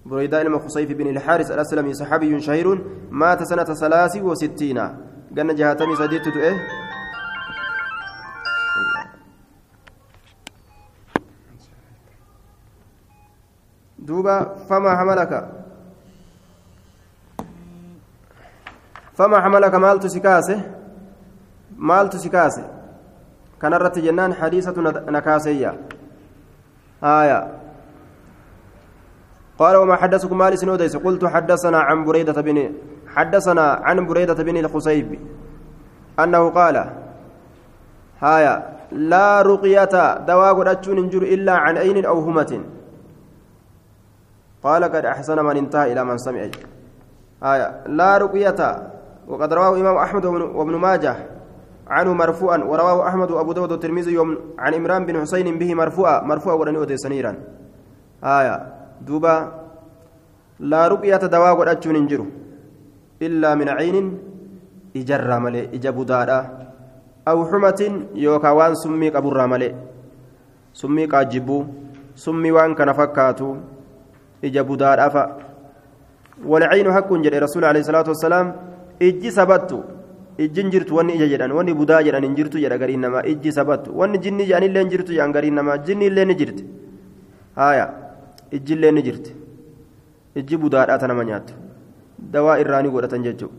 بريدة 0.06 0.42
إلما 0.42 0.60
خصيف 0.60 0.92
بن 0.92 1.08
الحارث 1.08 1.52
الأسلمي 1.52 1.94
صحابي 1.94 2.42
شهير 2.42 2.86
مات 3.12 3.44
سنة 3.44 3.64
ثلاث 3.64 4.16
وستين. 4.18 4.78
قلنا 5.38 5.54
جهاتمي 5.54 5.96
سديت 5.96 6.28
إيه؟ 6.28 6.68
دوبا 14.00 14.56
فما 14.70 14.98
حملك؟ 14.98 15.52
فما 19.14 19.42
حملك 19.42 19.76
مالت 19.76 20.08
سكاسة؟ 20.08 20.62
مالت 21.78 22.16
سكاسة. 22.16 22.77
كان 23.62 23.74
الرت 23.74 24.00
جنان 24.00 24.34
حديثة 24.34 24.82
نكاسية 25.12 25.78
آية 27.04 27.54
قال 29.60 29.76
وما 29.76 29.96
حدثكم 29.96 30.38
مالس 30.38 30.64
نوديس 30.64 30.96
قلت 30.98 31.26
حدثنا 31.26 31.80
عن 31.80 32.06
بريدة 32.06 32.42
بن 32.42 32.72
حدثنا 33.08 33.62
عن 33.62 34.06
بريدة 34.06 34.34
بن 34.34 34.58
الخصيب 34.58 35.20
أنه 36.20 36.50
قال 36.50 36.90
هايا 38.22 38.78
لا 38.92 39.42
رقية 39.42 40.18
دواء 40.18 40.54
قد 40.54 40.90
ننجر 40.90 41.22
إلا 41.22 41.54
عن 41.54 41.78
عين 41.78 42.06
أو 42.06 42.20
همة 42.20 42.62
قال 44.64 44.84
قد 44.84 45.06
أحسن 45.06 45.46
من 45.46 45.58
انتهى 45.58 45.94
إلى 45.94 46.04
من 46.04 46.18
سمع 46.18 46.48
آية 47.44 47.82
لا 47.88 48.18
رقية 48.18 48.90
وقد 49.28 49.54
رواه 49.54 49.80
إمام 49.80 49.98
أحمد 49.98 50.26
وابن 50.26 50.76
ماجه 50.76 51.16
عنه 51.90 52.14
مرفوعا 52.14 52.58
ورواه 52.58 53.08
أحمد 53.08 53.32
وأبو 53.32 53.52
داود 53.52 53.72
والترمذي 53.72 54.18
عن 54.60 54.74
إمران 54.74 55.06
بن 55.06 55.22
حسين 55.22 55.48
به 55.60 55.74
مرفوعا 55.74 56.22
مرفوعا 56.22 56.56
ورني 56.56 56.78
أودي 56.78 56.98
سنيرا. 56.98 57.34
آية 58.24 58.56
دوبا 59.02 59.36
لا 60.60 60.88
رقية 60.88 61.18
دواء 61.18 61.54
قد 61.54 61.88
انجرو 61.88 62.26
إلا 63.22 63.56
من 63.56 63.70
عين 63.70 63.98
إجر 64.98 65.40
ملي 65.40 65.70
إجابو 65.74 66.04
دارا 66.04 66.40
أو 67.28 67.46
حمة 67.46 67.82
يوكا 68.16 68.50
وان 68.50 68.76
سمي 68.76 69.10
قبر 69.10 69.48
ملي 69.48 69.76
سمي 70.74 71.06
قاجبو 71.06 71.66
سمي 72.16 72.52
وان 72.52 72.76
كان 72.76 72.94
فكاتو 72.94 73.56
إجابو 74.44 74.76
دارا 74.76 75.08
فا. 75.10 75.24
والعين 76.46 76.94
حق 76.94 77.14
جل 77.14 77.42
رسول 77.44 77.66
عليه 77.66 77.80
الصلاة 77.80 78.08
والسلام 78.08 78.48
إجي 79.02 79.30
سبتو. 79.32 79.97
Ijjin 80.46 80.72
jirtu 80.72 80.96
wanni 80.98 81.14
ija 81.18 81.28
jedhan 81.34 81.52
wanni 81.58 81.74
budaa 81.74 82.02
jedhan 82.08 82.24
hin 82.24 82.36
jirtu 82.40 82.60
jedha 82.64 82.78
gariin 82.78 83.02
namaa 83.06 83.24
ijji 83.34 83.52
sabattu 83.60 83.96
wanni 84.00 84.18
jinni 84.26 84.46
jedhanillee 84.50 84.84
hin 84.84 84.90
jirtu 84.96 85.12
jedhan 85.18 85.32
gariin 85.38 85.56
namaa 85.60 85.78
jinni 85.78 86.06
illee 86.10 86.26
ni 86.26 86.36
jirti. 86.42 86.64
Haaya 87.56 87.86
ijji 88.52 88.74
illee 88.74 88.92
ni 88.92 89.02
jirti. 89.08 89.32
Ijji 90.36 90.58
budaadhaa 90.58 90.98
ta 91.04 91.08
nama 91.08 91.24
nyaattu 91.30 91.54
dawaa 92.34 92.58
irraanii 92.64 92.90
godhatan 92.96 93.24
jechuudha 93.24 93.56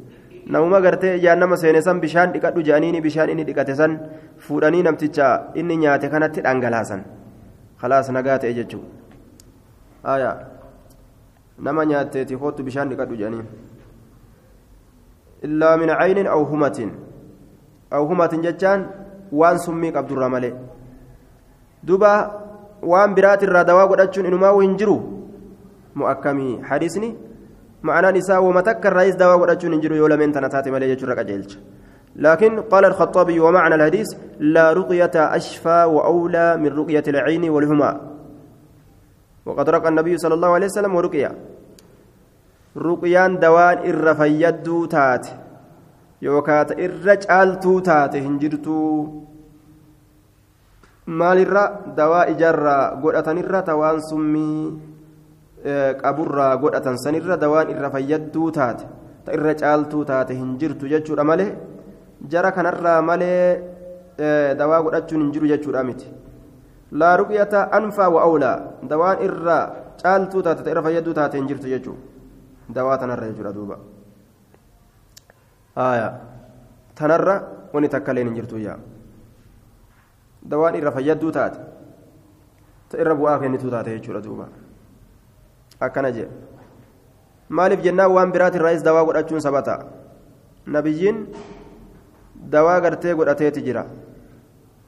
namuma 0.55 0.81
gartee 0.81 1.17
ijaan 1.19 1.39
nama 1.39 1.57
seene 1.63 1.81
san 1.83 2.01
bishaan 2.01 2.33
dhiqadhu 2.35 2.63
jedhaniini 2.69 3.01
bishaan 3.07 3.31
inni 3.33 3.45
dhiqate 3.49 3.75
san 3.81 3.99
fuudhanii 4.47 4.83
namticha 4.87 5.27
inni 5.55 5.77
nyaate 5.77 6.09
kanatti 6.15 6.41
dhangalaasan. 6.47 7.03
Khalaas 7.81 8.11
nagaa 8.17 8.39
ta'e 8.45 8.55
jechuudha 8.55 8.89
haaya 10.03 10.31
nama 11.59 11.85
nyaatteeti 11.91 12.37
kootu 12.37 12.63
bishaan 12.69 12.89
dhiqadhu 12.93 13.17
jedhaniin. 13.21 13.47
Min 15.43 15.89
caynin 15.89 16.27
aw 16.27 16.41
humatin 16.45 16.91
aw 17.91 18.03
humatin 18.07 18.43
jechaan 18.43 18.89
waan 19.33 19.59
summii 19.59 19.93
qabdurraa 19.93 20.29
malee 20.29 20.55
duba 21.83 22.13
waan 22.83 23.15
biraatirraa 23.15 23.65
dawaa 23.65 23.87
godhachuun 23.87 24.27
inumaa 24.27 24.53
hin 24.61 24.77
jiru 24.77 24.99
mu'akkamii 25.95 26.61
hadiisni 26.71 27.17
معنى 27.83 28.19
نساء 28.19 28.43
ومتك 28.43 28.87
الرئيس 28.87 29.15
دواء 29.15 29.39
ودأتشون 29.39 29.73
انجروا 29.73 29.97
يولمين 29.97 30.33
تنتاتي 30.33 30.71
ملي 30.71 30.91
يجرى 30.91 31.15
قجلج 31.15 31.51
لكن 32.17 32.61
قال 32.61 32.85
الخطابي 32.85 33.41
ومعنى 33.41 33.75
الحديث 33.75 34.07
لا 34.39 34.73
رقية 34.73 35.15
أشفى 35.15 35.85
وأولى 35.85 36.57
من 36.57 36.67
رقية 36.67 37.03
العين 37.09 37.51
والهما. 37.51 38.01
وقد 39.47 39.71
رقى 39.71 39.89
النبي 39.89 40.19
صلى 40.19 40.35
الله 40.35 40.49
عليه 40.49 40.67
وسلم 40.67 40.95
ورقية. 40.95 41.31
ruqyaan 42.87 43.39
dawaan 43.43 43.85
irra 43.91 44.15
fayyadduu 44.15 44.83
taate 44.95 45.31
yookaan 46.23 46.79
irra 46.87 47.17
caaltuu 47.25 47.79
taate 47.89 48.21
hin 48.21 48.39
jirtu 48.43 48.77
maalirra 51.21 51.65
dawaa 51.97 52.27
ijaarraa 52.35 52.97
godhatanirra 53.03 53.63
tawaan 53.71 54.03
summii 54.11 54.59
e, 55.65 55.95
qaburraa 56.03 56.57
godhatan 56.65 56.99
sanirra 57.05 57.37
dawaan 57.45 57.71
irra 57.75 57.91
fayyadduu 57.95 58.51
taate 58.59 58.85
ta 59.25 59.33
irra 59.39 59.55
caaltuu 59.63 60.05
taate 60.11 60.35
hin 60.41 60.59
jirtu 60.61 60.91
jechuudha 60.93 61.25
malee 61.31 61.51
jara 62.35 62.53
kanarraa 62.59 63.01
malee 63.11 63.41
e, 64.19 64.55
dawaa 64.61 64.83
godhachuun 64.89 65.23
hin 65.25 65.33
jiru 65.39 65.51
jechuudha 65.55 65.87
miti 65.91 66.13
laa 67.01 67.17
ruqyata 67.23 67.65
anfaa 67.81 68.13
wa 68.19 68.23
awlaa 68.29 68.59
dawaan 68.93 69.25
irra 69.31 69.59
caaltuu 70.03 70.43
taate 70.47 70.63
ta 70.63 70.71
irra 70.77 70.87
fayyadduu 70.89 71.15
taate 71.21 71.39
hin 71.41 71.49
jirtu 71.53 71.75
jechuudha. 71.75 72.08
Dawaa 72.69 72.99
tanarra 72.99 73.27
jechuudha 73.31 73.53
duuba. 73.53 73.77
Tanarra 76.95 77.37
wani 77.73 77.89
takkaleen 77.89 78.27
hin 78.29 78.35
jirtu 78.37 78.59
yaa. 78.59 78.79
Dawaan 80.49 80.75
irra 80.75 80.93
fayyadduu 80.93 81.33
taate 81.33 81.59
ta 82.89 82.99
irra 82.99 83.15
bu'aa 83.15 83.39
kennituu 83.41 83.71
taate 83.71 83.95
jechuudha 83.99 84.21
duuba. 84.25 84.49
akkana 85.87 86.11
jee 86.15 86.27
maaliif 87.49 87.83
jennaan 87.87 88.11
waan 88.13 88.33
biraatirraayis 88.35 88.83
dawaa 88.87 89.05
godhachuun 89.09 89.41
sabata 89.45 89.75
nabiyyiin 90.67 91.21
dawaa 92.55 92.81
gartee 92.81 93.15
godhateeti 93.15 93.63
jira. 93.67 93.85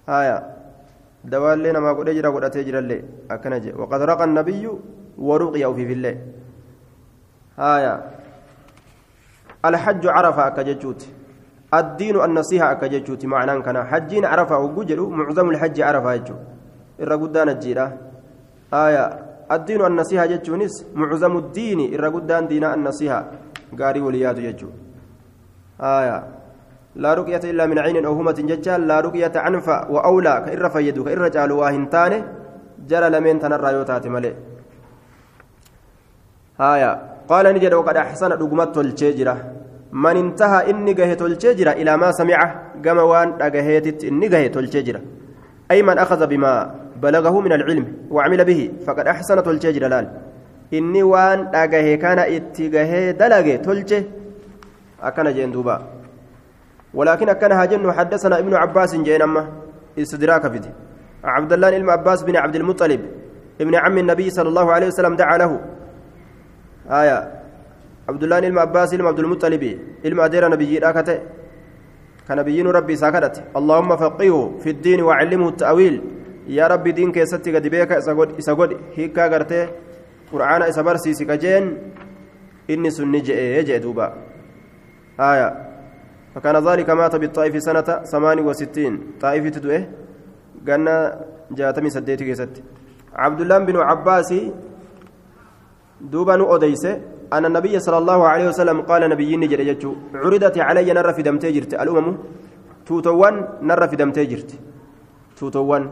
Haya 0.07 0.37
dawaallee 1.25 1.73
namaa 1.77 1.95
godhee 1.95 2.15
jira 2.19 2.31
godhatee 2.35 2.65
jirallee 2.65 3.05
akkana 3.29 3.61
jee 3.61 3.73
waqad 3.83 4.03
raqa 4.11 4.27
nabiyyu 4.27 4.73
waruqiya 5.29 5.71
ufiifillee 5.71 6.17
haya 7.58 8.16
الحج 9.66 10.08
عرفة 10.08 10.48
أكجتشوت 10.48 11.08
الدين 11.74 12.16
النصيحة 12.22 12.72
أكجتشوت 12.72 13.26
معنى 13.26 13.62
كان 13.62 13.84
حجين 13.84 14.26
عرفة 14.26 14.58
وجلو 14.60 15.10
معظم 15.10 15.50
الحج 15.50 15.82
عرفة 15.82 16.14
يجو 16.14 16.36
الرقدان 17.00 17.50
الجيرة 17.50 17.88
آية 18.74 19.06
الدين 19.52 19.82
النصيحة 19.86 20.26
جتشونس 20.26 20.86
معظم 20.94 21.38
الدين 21.38 21.80
الرقدان 21.96 22.48
دين 22.48 22.64
النصيحة 22.64 23.22
قاري 23.80 24.02
وليات 24.02 24.40
جتشو 24.40 24.70
آية 25.82 26.18
لا 26.96 27.14
رقية 27.14 27.44
إلا 27.52 27.66
من 27.66 27.80
عين 27.80 28.06
أو 28.06 28.14
همة 28.14 28.32
جتشال 28.32 28.88
لا 28.88 29.00
رقية 29.00 29.32
عنفة 29.36 29.92
وأولى 29.92 30.44
كإر 30.46 30.70
فيدو 30.70 31.04
كإر 31.04 31.28
جال 31.28 31.52
واهنتان 31.52 32.14
جرى 32.90 33.10
لمن 33.10 33.40
تنرى 33.40 33.74
يوتات 33.74 34.08
ملئ 34.08 34.34
آية 36.62 37.09
قال 37.31 37.45
نجد 37.55 37.73
وقد 37.75 37.97
أحسن 37.97 38.31
رقمت 38.43 38.77
الشجرة 38.79 39.35
من 40.05 40.17
انتهى 40.25 40.71
إني 40.71 40.93
قهت 40.99 41.23
الشجرة 41.23 41.73
إلى 41.81 41.93
ما 42.03 42.09
سمعه 42.21 42.49
قم 42.85 42.99
وان 43.11 43.29
أقهيت 43.47 44.05
إني 44.11 44.27
قهت 44.33 44.57
الشجرة 44.57 45.01
أي 45.71 45.83
من 45.89 45.97
أخذ 46.05 46.21
بما 46.27 46.53
بلغه 47.05 47.35
من 47.41 47.53
العلم 47.59 47.87
وعمل 48.15 48.41
به 48.45 48.61
فقد 48.87 49.07
أحسن 49.15 49.43
تلجي 49.43 49.73
جلال 49.73 50.07
إني 50.75 51.03
وان 51.03 51.39
أجاه 51.55 51.87
كان 51.95 52.19
اتجاه 52.19 53.11
دلج 53.21 53.47
تلجي 53.67 54.01
أكن 55.03 55.27
جندوبا 55.37 55.77
ولكن 56.95 57.29
أكن 57.29 57.53
هاجن 57.53 57.93
حدثنا 57.93 58.39
ابن 58.39 58.55
عباس 58.55 58.97
جين 59.07 59.23
أما. 59.23 59.43
استدراك 59.99 60.45
فيدي 60.53 60.71
عبد 61.25 61.53
الله 61.53 61.79
بن 61.79 61.91
عباس 61.91 62.23
بن 62.23 62.37
عبد 62.37 62.57
المطلب. 62.57 63.01
ابن 63.61 63.75
عم 63.75 63.99
النبي 63.99 64.31
صلى 64.31 64.49
الله 64.49 64.73
عليه 64.73 64.87
وسلم 64.87 65.17
دعا 65.17 65.39
له. 65.39 65.61
آية. 66.91 67.19
عبد 68.09 68.23
الله 68.23 68.41
بن 68.41 68.59
عباس 68.59 68.95
بن 68.95 69.07
عبد 69.07 69.19
المطلب 69.19 69.65
علم 70.05 70.21
أدير 70.21 70.49
نبي 70.49 70.79
راكته 70.79 71.19
كنبيين 72.29 72.67
ربي 72.67 72.95
ساكدت. 72.97 73.37
اللهم 73.59 73.91
فقهه 73.97 74.59
في 74.63 74.71
الدين 74.71 75.01
وعلمه 75.03 75.49
التأويل. 75.49 75.97
diin 76.51 77.13
keessatti 77.13 77.53
gadi 77.53 77.71
beeka 77.71 77.99
isa 77.99 78.55
godhi 78.55 78.77
hiikkaa 78.97 79.29
gartee 79.29 79.69
qur'aana 80.31 80.69
isa 80.69 80.83
barsiisi 80.83 81.25
kajeen 81.27 81.65
inni 82.69 82.91
sun 82.91 83.09
ni 83.13 83.21
je'ee 83.23 83.63
je'e 83.65 83.81
duuba 83.81 84.15
haya 85.19 85.71
فكان 86.35 86.57
ذلك 86.69 86.91
مات 86.91 87.17
بالطائف 87.17 87.63
سنة 87.63 88.07
ثمان 88.07 88.39
وستين. 88.47 89.19
طائف 89.21 89.45
تدوه 89.51 89.83
قلنا 90.63 90.97
جاتمي 91.51 91.91
سديتي 91.91 92.25
كيست 92.25 92.63
عبد 93.15 93.41
الله 93.41 93.59
بن 93.59 93.77
عباس 93.77 94.35
دوبا 96.01 96.41
أوديس 96.41 96.85
أن 97.33 97.45
النبي 97.47 97.81
صلى 97.81 97.99
الله 97.99 98.29
عليه 98.29 98.49
وسلم 98.49 98.81
قال 98.81 99.11
نبي 99.11 99.37
نجر 99.37 99.61
يجو 99.61 99.95
عرضت 100.15 100.59
علي 100.59 100.93
نر 100.93 101.13
في 101.13 101.23
دم 101.23 101.39
تجرت 101.39 101.75
الأمم 101.75 102.17
توتوان 102.87 103.49
نر 103.63 103.87
في 103.89 103.97
دم 103.97 104.11
تجرت 104.11 104.59
توتوان. 105.37 105.91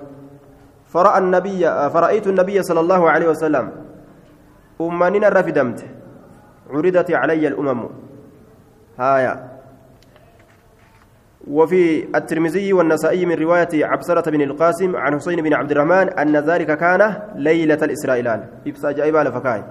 فرأى 0.88 1.18
النبي 1.18 1.60
فرأيت 1.90 2.26
النبي 2.26 2.62
صلى 2.62 2.80
الله 2.80 3.10
عليه 3.10 3.28
وسلم 3.28 3.72
أمانين 4.80 5.24
رفدمت 5.24 5.84
عرضت 6.70 7.10
علي 7.10 7.48
الأمم. 7.48 7.88
هايا. 8.98 9.48
وفي 11.50 12.16
الترمذي 12.16 12.72
والنسائي 12.72 13.26
من 13.26 13.36
رواية 13.36 13.68
عبسرة 13.72 14.30
بن 14.30 14.40
القاسم 14.40 14.96
عن 14.96 15.14
حسين 15.16 15.42
بن 15.42 15.54
عبد 15.54 15.70
الرحمن 15.70 16.08
أن 16.08 16.36
ذلك 16.36 16.78
كان 16.78 17.22
ليلة 17.34 17.80
الإسرائيلان. 17.82 18.40
إبسا 18.66 18.92
جايبا 18.92 19.18
لفكاي. 19.18 19.62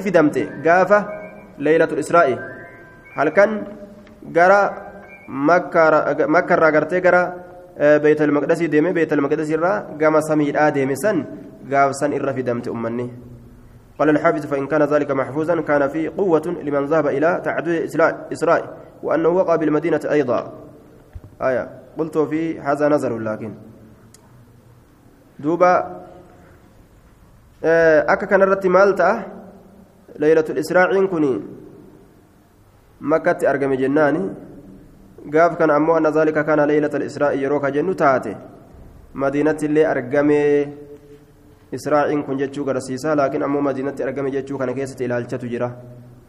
في 0.00 0.10
دمته 0.10 0.48
قافا 0.66 0.98
ليلة 1.58 1.84
الإسرائيل 1.84 2.38
هل 3.14 3.28
كان 3.28 3.64
قرى 4.36 4.62
مكة 5.28 5.86
مكة 6.26 6.54
راقرتي 6.54 7.00
قرى 7.00 7.22
بيت 7.80 8.22
المقدس 8.22 8.62
ديمه 8.62 8.90
بيت 8.90 9.12
المقدس 9.12 9.50
را 9.50 9.72
قام 10.00 10.20
سميدا 10.20 10.68
ديمه 10.68 10.94
سن 10.94 11.24
قاف 11.72 11.90
سن 12.00 12.12
إر 12.12 12.32
في 12.32 12.42
دمت 12.42 12.68
أمني 12.68 13.08
قال 13.98 14.08
الحافظ 14.08 14.46
فإن 14.46 14.66
كان 14.66 14.82
ذلك 14.82 15.10
محفوظا 15.10 15.60
كان 15.60 15.88
في 15.88 16.08
قوة 16.08 16.42
لمن 16.62 16.84
ذهب 16.84 17.06
إلى 17.06 17.40
تعدد 17.44 17.68
إسراء 18.32 18.76
وأنه 19.02 19.28
وقع 19.28 19.56
بالمدينة 19.56 20.00
أيضا 20.10 20.52
آية 21.42 21.70
قلت 21.98 22.18
في 22.18 22.60
هذا 22.60 22.88
نظر 22.88 23.18
لكن 23.18 23.54
دوبا 25.38 26.02
أكا 27.62 28.26
كان 28.26 28.42
رتي 28.42 28.68
مالتا 28.68 29.10
ليلة 30.18 30.44
الإسراء 30.50 31.06
كني 31.06 31.32
مكة 33.00 33.50
أرقم 33.50 33.74
جناني 33.74 34.24
gaaf 35.30 35.56
kana 35.56 35.76
ammoo 35.78 35.94
anna 35.94 36.10
zaalika 36.10 36.44
kana 36.44 36.66
leeylata 36.66 36.98
israa'i 36.98 37.42
yeroo 37.42 37.60
ka 37.60 37.70
jennu 37.70 37.94
taate 37.94 38.34
madiinatti 39.14 39.66
illee 39.66 39.84
argame 39.86 40.38
israa'iin 41.72 42.24
kun 42.26 42.38
jechuu 42.38 42.64
garsiisa 42.64 43.14
laakiin 43.14 43.42
ammoo 43.46 43.62
madiinatti 43.62 44.02
argame 44.02 44.30
jechuu 44.34 44.58
kana 44.58 44.74
keessatti 44.74 45.04
ilaalchatu 45.04 45.46
jira 45.46 45.70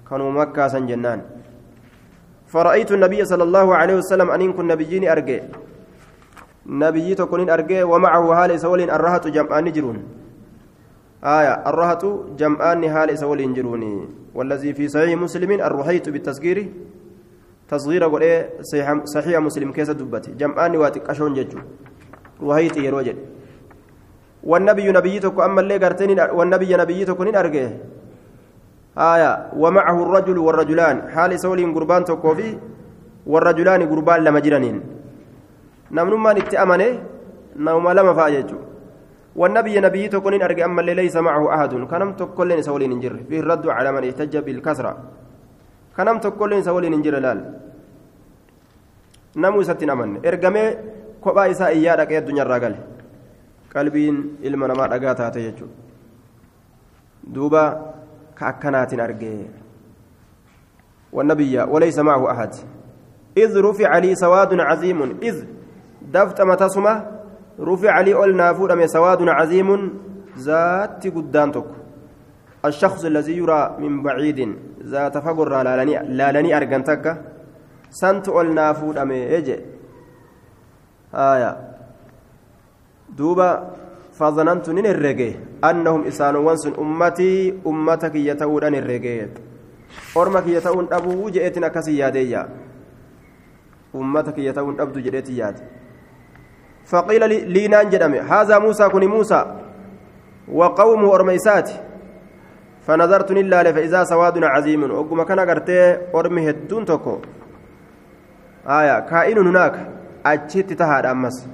kanuma 0.10 0.46
makkaasan 0.46 0.88
jennaan 0.88 1.22
فرأيت 2.54 2.92
النبي 2.92 3.26
صلى 3.26 3.44
الله 3.50 3.68
عليه 3.76 3.96
وسلم 4.06 4.30
أن 4.30 4.54
كن 4.54 4.70
نبيين 4.70 5.10
أرجع 5.10 5.42
نبي 6.70 7.16
تكون 7.16 7.50
أرجع 7.50 7.82
ومعه 7.82 8.26
هال 8.38 8.52
سولين 8.62 8.94
الرهط 8.94 9.28
جمعان 9.34 9.66
جرون 9.74 9.98
آية 11.24 11.54
الرهط 11.70 12.04
جمعان 12.36 12.84
هال 12.84 13.18
سولين 13.18 13.54
جروني 13.54 14.08
والذي 14.36 14.74
في 14.74 14.88
صحيح 14.88 15.16
مسلم 15.16 15.52
الرحيت 15.52 16.10
بالتسجير 16.10 16.58
تصغير 17.70 18.04
قول 18.04 18.24
صحيح 19.08 19.40
مسلم 19.40 19.72
كيس 19.72 19.90
دبتي 19.90 20.32
جمعان 20.36 20.76
واتقشون 20.76 21.34
ججو. 21.34 21.60
وهيت 22.44 22.78
يروجل 22.78 23.18
والنبي 24.44 24.92
نبي 24.92 25.20
تكو 25.20 25.42
أما 25.42 25.62
اللي 25.62 25.78
قرتين 25.78 26.20
والنبي 26.20 26.76
نبي 26.76 27.06
تكو 27.06 27.24
أرجع. 27.24 27.70
آية 28.98 29.32
ومعه 29.56 29.98
الرجل 30.04 30.38
والرجلان. 30.38 30.98
حال 31.16 31.40
سولين 31.40 31.74
قربان 31.74 32.04
تكو 32.04 32.36
في 32.36 32.58
والرجلان 33.28 33.82
قربان 33.90 34.24
لما 34.24 34.40
جرانين. 34.40 34.78
نمن 35.92 36.14
ما 36.20 36.34
نتأمنه 36.34 37.00
نوم 37.56 37.90
لما 37.90 38.14
فاججو. 38.14 38.58
والنبي 39.36 39.80
نبي 39.80 40.08
تكون 40.08 40.42
أرجع 40.42 40.66
أما 40.66 40.82
اللي 40.82 40.94
ليس 40.94 41.16
معه 41.16 41.56
أحد 41.56 41.74
كانم 41.92 42.10
تكلين 42.14 42.62
سولين 42.62 43.00
جر 43.00 43.18
فيه 43.30 43.40
الرد 43.40 43.66
على 43.68 43.92
من 43.92 44.04
احتج 44.10 44.38
بالكسرة 44.38 44.94
hin 45.98 47.04
jire 47.06 47.20
laal 47.22 47.42
namuu 49.36 49.62
isatti 49.62 49.86
hin 49.86 49.92
amanne 49.94 50.20
ergamee 50.30 50.68
kophaa 51.22 51.46
isaa 51.54 51.70
iyyaa 51.78 51.98
dhaqee 52.00 52.18
addunyaarraa 52.18 52.60
gale 52.64 52.80
qalbiin 53.74 54.18
ilma 54.42 54.68
namaa 54.72 54.88
dhagaa 54.94 55.16
taate 55.22 55.44
jechuudha 55.44 55.76
duuba 57.36 57.64
ka 58.36 58.48
akkanaatiin 58.54 59.02
argee 59.02 59.50
والنبي 61.14 61.60
وليس 61.70 62.00
معه 62.00 62.32
أحد 62.32 62.54
إذ 63.38 63.62
رفع 63.62 63.98
لي 63.98 64.16
سواد 64.16 64.60
عظيم 64.60 65.00
إذ 65.22 65.46
دفت 66.02 66.42
متسمة 66.42 67.13
رفع 67.60 68.02
لي 68.02 68.14
أولنا 68.14 68.54
فودم 68.54 68.86
سواد 68.88 69.22
عظيم 69.30 69.70
ذات 70.38 71.08
قدامتك 71.08 71.66
الشخص 72.66 73.06
الذي 73.06 73.38
يرى 73.38 73.76
من 73.80 74.04
بعيد 74.04 74.40
ذات 74.84 75.18
فقر 75.18 75.64
لالني 75.64 75.96
لالني 76.18 76.58
أرجنتك 76.58 77.06
سنت 77.90 78.30
أولنا 78.30 78.74
فودم 78.74 79.12
إجي 79.12 79.58
آية 81.14 81.52
دوبا 83.18 83.50
فظننت 84.18 84.70
نين 84.70 84.86
الرجي 84.86 85.30
أنهم 85.64 86.02
إسان 86.08 86.36
وانس 86.36 86.68
أمتي 86.80 87.54
أمتك 87.68 88.16
يتودن 88.16 88.76
الرجي 88.76 89.28
أرمك 90.18 90.48
يتون 90.48 90.88
أبو 90.92 91.30
جئتنا 91.30 91.68
كسي 91.68 92.02
أمتك 93.96 94.38
يتون 94.38 94.82
أبدو 94.82 95.00
جئتي 95.00 95.54
فقيل 96.86 97.30
لي 97.50 97.68
نانجدم 97.68 98.14
هذا 98.14 98.60
موسى 98.60 98.90
كن 98.90 99.06
موسى 99.06 99.46
وقومه 100.52 101.16
أرميسات. 101.16 101.70
فنظرت 102.88 103.32
إلا 103.32 103.72
فإذا 103.72 104.04
سواد 104.04 104.44
عظيم 104.44 104.92
وقم 104.92 105.24
كان 105.24 105.40
قرتي 105.40 106.12
أرمي 106.16 106.50
هدون 106.50 106.86
تكو 106.86 107.18
آية 108.68 109.00
كائن 109.00 109.38
هناك 109.38 109.76
أجت 110.26 110.74
تهاد 110.74 111.06
أمس. 111.06 111.48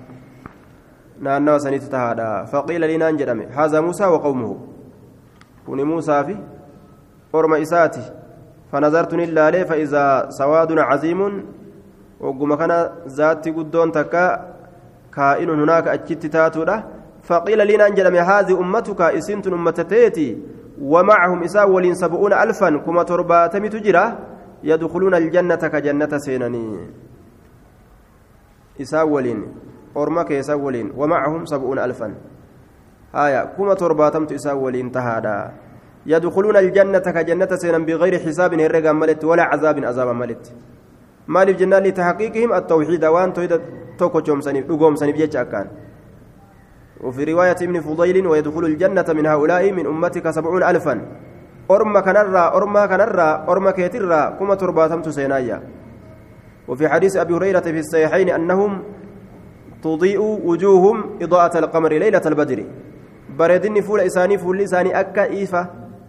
نانو 1.20 1.58
سنيت 1.58 1.84
تهاد 1.84 2.48
فقيل 2.48 2.82
لي 2.82 2.98
نانجدم 2.98 3.42
هذا 3.42 3.82
موسى 3.82 4.06
وقومه. 4.06 4.58
كن 5.68 5.84
موسى 5.84 6.24
في 6.24 6.36
أرميساتي 7.36 8.02
فنظرت 8.72 9.13
إلا 9.13 9.63
فإذا 9.63 10.30
سواد 10.30 10.72
عظيم 10.80 11.46
وقم 12.20 12.56
كان 12.56 12.89
ذات 13.08 13.48
قدون 13.50 13.92
تكا 13.92 14.26
كائن 15.15 15.50
هناك 15.50 15.88
أجت 15.88 16.26
تاتودا 16.26 16.84
فقيل 17.24 17.67
لنا 17.67 17.88
أنجل 17.88 18.17
هذه 18.17 18.60
أمتك 18.60 19.02
إسنت 19.02 19.48
أمتتيتي 19.48 20.38
ومعهم 20.82 21.43
إساء 21.43 21.69
ولين 21.69 21.95
سبعون 21.95 22.34
ألفا 22.34 22.78
كما 22.78 23.04
ترباتم 23.04 23.67
تجرى 23.67 24.06
يدخلون 24.63 25.13
الجنة 25.15 25.56
كجنة 25.56 26.17
سينني 26.17 26.67
إساء 28.82 29.08
ولين 29.08 29.39
أرمك 29.98 30.32
إساء 30.32 30.58
ولين 30.58 30.91
ومعهم 30.98 31.45
سبعون 31.45 31.80
ألفا 31.80 32.13
آية 33.15 33.45
كما 33.58 33.74
ترباتم 33.74 34.24
إساء 34.36 34.56
ولين 34.56 34.91
تهادا 34.91 35.52
يدخلون 36.06 36.58
الجنة 36.58 37.00
كجنة 37.00 37.52
سينا 37.56 37.78
بغير 37.78 38.19
حساب 38.19 38.54
هرقا 38.60 38.91
ملت 38.91 39.24
ولا 39.26 39.43
عذاب 39.43 39.86
عذاب 39.86 40.08
ملت 40.15 40.54
maaliif 41.34 41.58
jennaan 41.62 41.84
litahqiiqihim 41.88 42.52
attawxiida 42.60 43.13
waan 43.15 43.32
toyda 43.38 43.58
tokko 44.00 44.20
coomsaniif 44.26 44.65
dhugoomsaniif 44.70 45.18
jecha 45.22 45.46
akkaan. 45.46 45.70
وفي 47.00 47.24
رواية 47.24 47.56
ابن 47.62 47.80
فضيل 47.80 48.28
ويدخل 48.28 48.63
الجنة 48.65 49.06
من 49.15 49.26
هؤلاء 49.26 49.72
من 49.72 49.86
أمتك 49.88 50.30
سبعون 50.30 50.63
ألفا 50.63 50.96
أرمى 51.72 52.02
كنرى 52.02 52.44
أرمى 52.56 52.88
كنرى 52.88 53.30
أرمى 53.50 53.72
كيترى 53.72 54.36
كما 54.39 54.56
ترباتمت 54.56 55.10
سينايا 55.10 55.58
وفي 56.68 56.89
حديث 56.89 57.18
أبي 57.18 57.34
هريرة 57.34 57.60
في 57.60 57.80
الصحيحين 57.80 58.30
أنهم 58.30 58.84
تضيء 59.84 60.22
وجوههم 60.44 60.98
إضاءة 61.22 61.60
القمر 61.60 61.92
ليلة 61.94 62.22
البدر 62.26 62.60
بردني 63.39 63.82
فول 63.82 64.00
إساني 64.00 64.38
فول 64.38 64.62
إساني 64.62 65.00
أكا 65.00 65.24
إيفا 65.24 65.62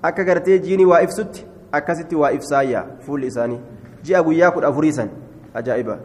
أكا 0.04 0.22
قرتي 0.26 0.58
جيني 0.58 0.84
وائف 0.84 1.10
ست 1.10 1.46
أكا 1.74 1.94
ستي 1.94 2.16
وائف 2.16 2.44
سايا 2.44 2.98
فول 3.06 3.24
إساني 3.24 3.60
جاء 4.04 4.26
وياكل 4.26 4.64
أفريسا. 4.64 5.08
أجائبا. 5.56 6.00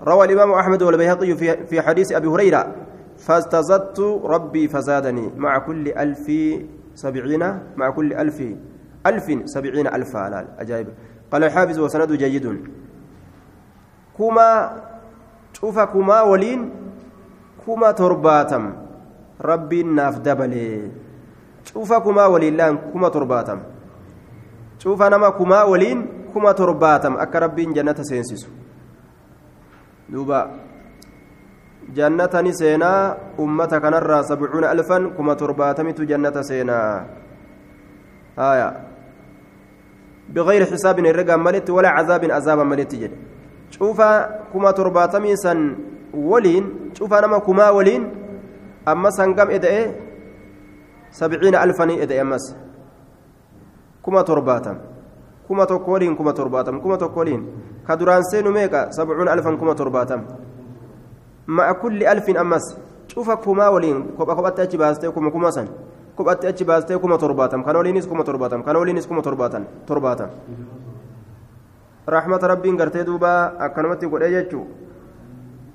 روى 0.00 0.26
الإمام 0.26 0.52
أحمد 0.52 0.82
والبيهقي 0.82 1.34
في 1.66 1.82
حديث 1.82 2.12
أبي 2.12 2.28
هريرة 2.28 2.74
فاستزدت 3.18 4.00
ربي 4.24 4.68
فزادني 4.68 5.30
مع 5.36 5.58
كل 5.58 5.88
ألف 5.88 6.26
سبعين 6.94 7.58
مع 7.76 7.90
كل 7.90 8.12
ألف 8.12 8.42
ألف 9.06 9.26
سبعين 9.44 9.86
ألف 9.86 10.16
أجائب 10.58 10.86
قال 11.32 11.44
الحافظ 11.44 11.78
وسند 11.78 12.12
جيد. 12.12 12.46
كما 14.18 14.50
شوف 15.52 15.78
كما 15.78 16.22
ولين 16.22 16.70
كما 17.66 17.90
ترباتم 17.90 18.72
ربي 19.40 19.82
ناف 19.82 20.18
دبلي. 20.18 20.90
شوف 21.64 21.92
كما 21.92 22.26
ولين 22.26 22.76
كما 22.92 23.08
ترباتم. 23.08 23.58
شوف 24.78 25.02
نما 25.02 25.28
كما 25.38 25.62
ولين 25.62 26.06
kuma 26.34 26.50
torbaatam 26.54 27.14
akka 27.16 27.46
rabbiin 27.46 27.74
jannata 27.74 28.02
seensisu 28.02 28.50
duuba 30.10 30.50
jannatani 31.94 32.52
seenaa 32.54 33.16
ummata 33.38 33.80
kanarraa 33.80 34.22
sabcuuna 34.26 34.70
alfan 34.70 35.10
kuma 35.16 35.36
torbaatamitu 35.36 36.06
jannata 36.06 36.42
seenaa 36.42 37.06
haya 38.36 38.68
bigayri 40.28 40.66
xisaabin 40.66 41.06
herregaan 41.06 41.40
maletti 41.40 41.72
walaa 41.72 41.96
cazaabin 41.96 42.32
azaaban 42.32 42.66
maletti 42.68 42.98
jedhe 43.02 43.16
cufa 43.78 44.08
kuma 44.52 44.72
torbaatamii 44.72 45.36
san 45.36 45.76
waliin 46.14 46.90
cufa 46.98 47.20
nama 47.20 47.40
kumaa 47.40 47.72
waliin 47.72 48.08
ammas 48.86 49.18
hangam 49.18 49.50
eda'e 49.50 49.82
sabciina 51.10 51.60
alfanii 51.60 52.00
eda'e 52.04 52.20
ammas 52.20 52.44
kuma 54.02 54.24
torbaatam 54.24 54.93
kuma 55.46 55.66
tokko 55.66 55.90
waliin 55.92 56.16
kuma 56.16 56.32
torbaatam 56.32 56.80
kuma 56.80 56.96
tokko 56.98 57.18
waliin 57.20 57.42
ka 57.86 57.96
duraan 57.96 58.24
seenu 58.24 58.50
meeqa 58.50 58.92
sabcuun 58.92 59.28
alfan 59.28 59.58
kuma 59.58 59.74
torbaatam 59.74 60.24
ma'a 61.46 61.74
kulli 61.74 62.06
alfin 62.06 62.36
ammas 62.36 62.76
cufa 63.14 63.36
kumaa 63.36 63.70
waliin 63.70 64.16
kopha 64.16 64.34
kophatti 64.34 64.60
achi 64.62 64.78
baastee 64.78 65.10
kuma 65.10 65.30
kuma 65.30 65.52
san 65.52 65.68
kophatti 66.16 66.46
achi 66.46 66.64
baastee 66.64 66.98
kuma 66.98 67.18
torbaatam 67.18 67.64
kan 67.64 67.76
waliinis 67.76 68.06
kuma 68.06 68.24
torbaatam 68.24 68.62
kan 68.64 68.76
waliinis 68.76 69.06
kuma 69.06 69.22
torbaatan 69.22 69.66
torbaatam 69.86 70.30
rahmata 72.06 72.48
rabbiin 72.48 72.76
gartee 72.76 73.04
duuba 73.04 73.54
akkanumatti 73.58 74.06
godhee 74.06 74.30
jechuu 74.30 74.66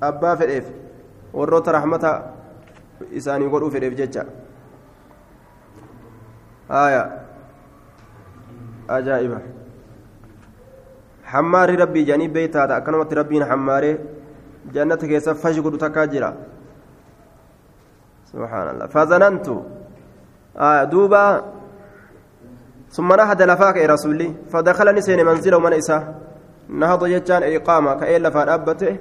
abbaa 0.02 0.36
fedheef 0.38 0.66
warroota 1.34 1.72
rahmata 1.72 2.12
isaanii 3.12 3.50
godhuu 3.50 3.72
fedheef 3.72 3.94
jecha 3.98 4.26
aayaa 6.70 7.08
ajaa'iba 8.88 9.59
hammaarri 11.34 11.76
rabbii 11.84 12.06
jedhanii 12.06 12.30
beeytaadha 12.38 12.76
akkanumatti 12.80 13.16
rabbiin 13.22 13.44
hammaaree 13.52 13.96
jannata 14.74 15.08
keessa 15.08 15.36
fashi 15.36 15.62
godhu 15.62 15.78
takkaa 15.78 16.08
jira. 16.08 16.34
Subhaanallah. 18.32 18.90
Fazanantu. 18.90 19.64
Duuba. 20.92 21.24
ثم 22.92 23.14
نهض 23.14 23.42
لفاك 23.42 23.76
يا 23.78 23.88
رسولي 23.88 24.34
فدخلني 24.52 25.02
سين 25.02 25.26
منزله 25.26 25.60
من 25.60 25.74
إساه 25.74 26.04
نهض 26.70 27.06
يجان 27.06 27.44
إقامة 27.44 27.94
كأيل 28.00 28.32
فأبته 28.32 28.98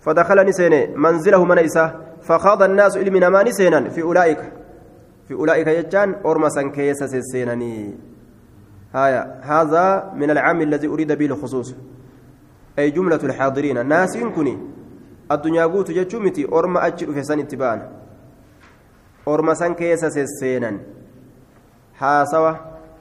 فدخلني 0.00 0.52
سين 0.52 1.00
منزله 1.00 1.44
من 1.44 1.58
إساه 1.58 1.94
فخاض 2.22 2.62
الناس 2.62 2.96
إلمنا 2.96 3.28
ما 3.28 3.42
نسينا 3.42 3.88
في 3.88 4.02
أولئك 4.02 4.40
في 5.28 5.34
أولئك 5.34 5.66
يجان 5.66 6.16
أرمسا 6.26 6.62
كيس 6.62 7.04
سينني 7.04 7.96
هايا 8.94 9.40
هذا 9.42 10.12
من 10.16 10.30
العام 10.30 10.60
الذي 10.60 10.88
أريد 10.88 11.12
به 11.12 11.26
الخصوص. 11.26 11.74
أي 12.78 12.90
جملة 12.90 13.20
الحاضرين. 13.24 13.86
ناس 13.86 14.16
كني 14.16 14.58
الدنيا 15.32 15.64
قوت 15.64 15.90
جتشومتي 15.90 16.48
أرما 16.52 16.86
أجل 16.86 17.14
في 17.14 17.22
سن 17.22 17.38
اتبان 17.38 17.88
أرما 19.28 19.54
سن 19.54 19.74
كيس 19.74 20.04
سينا 20.40 20.78
هاسوا 21.98 22.52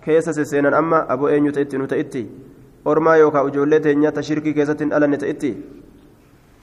كيس 0.01 0.29
سينا 0.29 0.79
أما 0.79 1.13
أبو 1.13 1.27
أين 1.27 1.45
يتأتي 1.45 1.77
نتأتي 1.77 2.29
أرما 2.87 3.15
يوكا 3.15 3.47
أجولة 3.47 3.77
تنيا 3.77 4.21
شركي 4.21 4.53
كيسة 4.53 4.77
ألا 4.81 5.07
نتأتي 5.07 5.57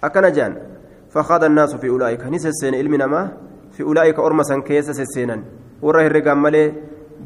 أكن 0.05 0.33
جان. 0.33 0.53
فخاض 1.11 1.45
الناس 1.45 1.75
في 1.75 1.89
أولئك. 1.89 2.27
نسسين 2.27 2.75
علمنا 2.75 3.07
ما 3.07 3.33
في 3.73 3.83
أولئك 3.83 4.19
أرما 4.19 4.43
سن 4.43 4.63
كيس 4.63 4.91
سينا 4.91 5.43
وراه 5.83 6.07
الرقام 6.07 6.43
ملي 6.43 6.73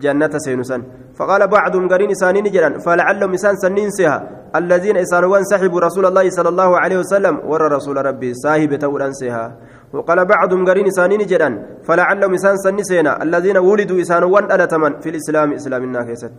جنة 0.01 0.39
سينسان 0.39 0.83
فقال 1.21 1.43
بعضهم 1.49 1.85
قرين 1.93 2.11
إسانين 2.17 2.49
جرا 2.49 2.81
فلعلهم 2.81 3.33
إسان 3.37 3.57
سنين 3.61 3.91
سيها. 3.93 4.19
الذين 4.57 4.97
إسانوان 4.97 5.45
سحبوا 5.45 5.81
رسول 5.81 6.05
الله 6.09 6.33
صلى 6.33 6.49
الله 6.49 6.71
عليه 6.81 6.99
وسلم 7.05 7.35
ور 7.45 7.63
رسول 7.77 7.97
ربي 8.09 8.35
صاحب 8.35 8.71
توران 8.81 9.13
سيها. 9.13 9.47
وقال 9.93 10.19
بعضهم 10.25 10.65
قرين 10.65 10.87
إسانين 10.87 11.21
جرا 11.29 11.51
فلعلهم 11.85 12.33
إسان 12.35 12.57
سينا. 12.57 13.23
الذين 13.23 13.57
ولدوا 13.61 14.01
إسانوان 14.01 14.45
ألتمن 14.49 14.93
في 15.05 15.09
الإسلام 15.13 15.53
إسلام 15.61 15.83
الناكست 15.85 16.37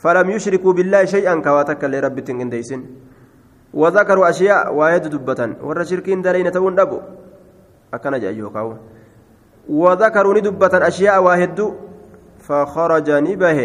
فلم 0.00 0.26
يشركوا 0.30 0.72
بالله 0.72 1.04
شيئا 1.04 1.34
كواتك 1.44 1.84
لرب 1.84 2.16
تنجنديسن 2.20 2.80
وذكروا 3.74 4.28
أشياء 4.32 4.74
واحد 4.74 5.02
دبة 5.12 5.40
ور 5.60 5.78
شركين 5.84 6.22
دلين 6.24 6.48
تون 6.52 6.74
دبو. 6.74 6.98
أكن 7.94 8.14
جايو 8.20 8.48
كاو. 8.50 8.68
وذكروا 9.68 10.34
ندبة 10.34 10.74
أشياء 10.88 11.22
واحد 11.22 11.58
فخرج 12.46 13.08
نبه 13.10 13.58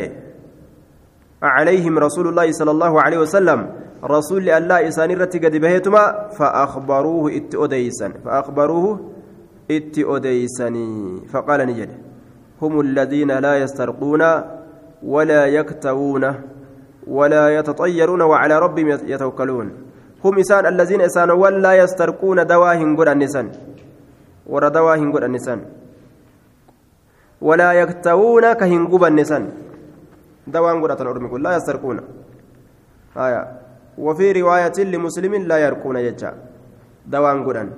عليهم 1.43 1.99
رسول 1.99 2.27
الله 2.27 2.51
صلى 2.51 2.71
الله 2.71 3.01
عليه 3.01 3.17
وسلم. 3.17 3.59
رسول 4.01 4.49
الله 4.49 4.87
إسان 4.87 5.11
رتي 5.11 5.37
قد 5.39 5.55
بهتما 5.61 6.33
فأخبروه 6.37 7.37
إت 7.37 7.53
أديسا 7.55 8.25
فأخبروه 8.25 8.99
إت 9.71 9.95
أديسني 9.97 10.89
فقال 11.29 11.59
نجد 11.69 11.89
هم 12.61 12.73
الذين 12.79 13.31
لا 13.31 13.53
يسترقون 13.57 14.21
ولا 15.03 15.45
يكتوون 15.45 16.23
ولا 17.07 17.45
يتطيرون 17.57 18.21
وعلى 18.21 18.55
ربهم 18.59 18.87
يتوكلون. 19.05 19.67
هم 20.25 20.39
إسان 20.39 20.65
الذين 20.65 21.01
إسان 21.01 21.31
ولا 21.31 21.73
يسترقون 21.73 22.45
دواهن 22.45 22.97
قد 22.97 23.07
النسان 23.07 23.47
ور 24.45 24.67
دواهن 24.67 25.11
قد 25.11 25.23
النسان 25.23 25.59
ولا 27.41 27.73
يكتوون 27.73 28.53
كهن 28.53 28.87
قب 28.87 29.03
النسان 29.03 29.43
دوان 30.47 30.81
قد 30.81 31.01
الأرمي 31.01 31.39
لا 31.39 31.55
يسترقون. 31.55 31.99
آية. 33.17 33.41
وفي 33.97 34.31
رواية 34.41 34.77
لمسلم 34.77 35.33
لا 35.35 35.57
يرقون 35.57 35.95
يجا. 35.95 36.33
دوان 37.05 37.45
قدن 37.45 37.69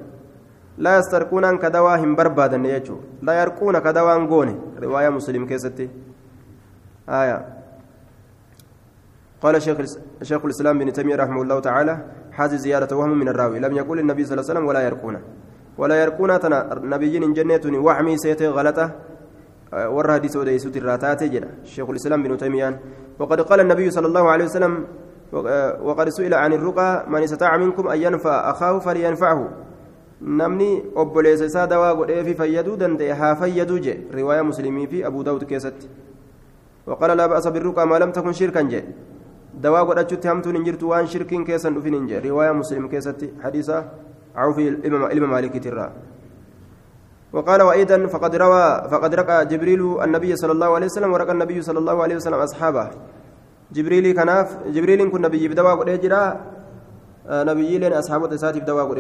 لا 0.78 0.98
يسترقون 0.98 1.58
كدواهم 1.58 2.16
بربادا 2.16 2.58
يجو. 2.58 2.98
لا 3.22 3.34
يرقون 3.42 3.80
كدوان 3.80 4.28
قوني 4.28 4.56
رواية 4.84 5.10
مسلم 5.10 5.46
كيستي. 5.48 5.90
آية. 7.10 7.48
قال 9.42 9.62
شيخ 9.62 9.78
شيخ 10.22 10.46
الإسلام 10.46 10.80
بن 10.80 10.94
تيمية 10.94 11.16
رحمه 11.16 11.42
الله 11.42 11.60
تعالى 11.60 11.98
هذه 12.32 12.56
زيادة 12.56 12.98
وهم 12.98 13.20
من 13.20 13.28
الراوي. 13.30 13.60
لم 13.60 13.76
يقول 13.76 14.00
النبي 14.00 14.26
صلى 14.26 14.34
الله 14.34 14.44
عليه 14.44 14.54
وسلم 14.54 14.66
ولا 14.66 14.82
يرقون. 14.82 15.16
ولا 15.78 15.96
يرقون 16.04 16.40
تنا 16.40 16.80
نبيين 16.84 17.34
جنة 17.34 17.78
وحمي 17.86 18.18
سيتي 18.18 18.48
غلطة 19.74 19.90
ورى 19.90 20.14
حديث 20.14 20.36
وديسوت 20.38 20.78
الراتات 20.78 21.24
جرى 21.24 21.50
شيخ 21.64 21.90
الإسلام 21.90 22.24
بن 22.24 22.38
تيمية 22.38 22.80
وقد 23.20 23.42
قال 23.42 23.60
النبي 23.60 23.92
صلى 23.92 24.08
الله 24.08 24.30
عليه 24.30 24.46
وسلم 24.46 24.74
وقد 25.82 26.10
سئل 26.10 26.34
عن 26.34 26.54
الرقى 26.54 27.06
من 27.10 27.24
استطاع 27.24 27.58
منكم 27.58 27.88
أن 27.88 28.00
ينفع 28.02 28.52
أخاه 28.52 28.80
فلينفعه 28.80 29.50
obboleessa 30.96 31.46
isaa 31.46 31.68
dawaa 31.68 31.96
godhee 31.96 32.24
fi 32.24 32.34
fayyaduu 32.34 32.78
danda'e 32.78 33.12
haa 33.12 33.36
fayyaduu 33.36 33.80
je 33.80 34.08
riwaayaa 34.12 34.44
muslimii 34.44 34.88
fi 34.88 35.04
abuu 35.04 35.24
daawud 35.24 35.44
keessatti. 35.44 35.90
وقال 36.88 37.18
لا 37.18 37.28
بأس 37.28 37.48
بالرقى 37.48 37.88
ما 37.88 37.96
لم 37.96 38.12
تكن 38.12 38.32
شركا 38.32 38.62
جي 38.62 38.84
دواء 39.54 39.84
قد 39.86 39.98
أجت 39.98 40.28
همتون 40.28 40.56
إن 40.56 40.64
جرت 40.64 40.84
وان 40.84 41.08
شرك 41.08 41.32
كيسا 41.48 41.70
نفين 41.70 42.12
رواية 42.26 42.52
مسلم 42.52 42.88
كيستي 42.88 43.28
حديثة 43.44 43.78
عوف 44.36 44.60
الإمام 44.60 45.04
الإمام 45.06 45.32
مالك 45.32 45.64
ترى 45.64 45.92
وقال 47.34 47.62
وأيضا 47.62 48.08
فقد 48.08 48.36
روى 48.36 48.66
فقد 48.92 49.16
رقى 49.16 49.46
جبريل 49.46 50.04
النبي 50.04 50.36
صلى 50.36 50.52
الله 50.52 50.70
عليه 50.76 50.86
وسلم 50.86 51.14
ورقى 51.14 51.32
النبي 51.32 51.62
صلى 51.62 51.80
الله 51.80 52.04
عليه 52.04 52.16
وسلم 52.16 52.40
أصحابه. 52.40 52.90
جبريل 53.74 54.14
كناف 54.14 54.70
جبريل 54.70 55.10
كن 55.10 55.22
نبي 55.22 55.48
بدواء 55.48 55.76
قد 55.76 55.88
يجرى 55.88 56.40
نبي 57.26 57.78
لين 57.78 57.94
أصحابه 57.94 58.28
تساتي 58.28 58.60
بدواء 58.60 58.86
قد 58.86 59.00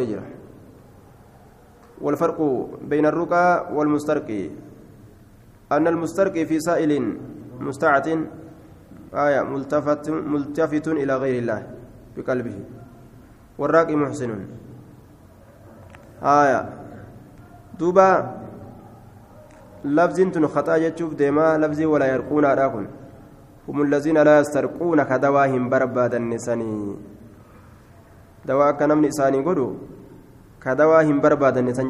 والفرق 2.01 2.39
بين 2.81 3.05
الرقى 3.05 3.69
والمسترقي. 3.73 4.49
أن 5.71 5.87
المسترقي 5.87 6.45
في 6.45 6.59
سائل 6.59 7.17
مستعت 7.59 8.07
آية 9.13 9.41
ملتفت 9.41 10.09
ملتفت 10.09 10.87
إلى 10.87 11.13
غير 11.17 11.35
الله 11.39 11.67
بقلبه. 12.17 12.57
والراقي 13.57 13.95
محسن. 13.95 14.31
آية 16.23 16.82
دوبا 17.79 18.09
لفظ 19.85 20.17
تن 20.33 20.47
خطا 20.47 20.75
يشوف 20.75 21.13
ديما 21.13 21.57
لفظ 21.57 21.81
ولا 21.81 22.05
يرقون 22.05 22.45
أراكن 22.45 22.87
هم 23.67 23.81
الذين 23.81 24.17
لا 24.17 24.39
يسترقون 24.39 25.03
كدواهم 25.03 25.69
بربادا 25.69 26.19
نساني 26.19 26.95
دواء 28.45 28.71
كنمني 28.71 29.07
إساني 29.07 29.39
قدو 29.47 29.67
كدواهم 30.63 31.21
بربادا 31.21 31.61
نسان 31.61 31.87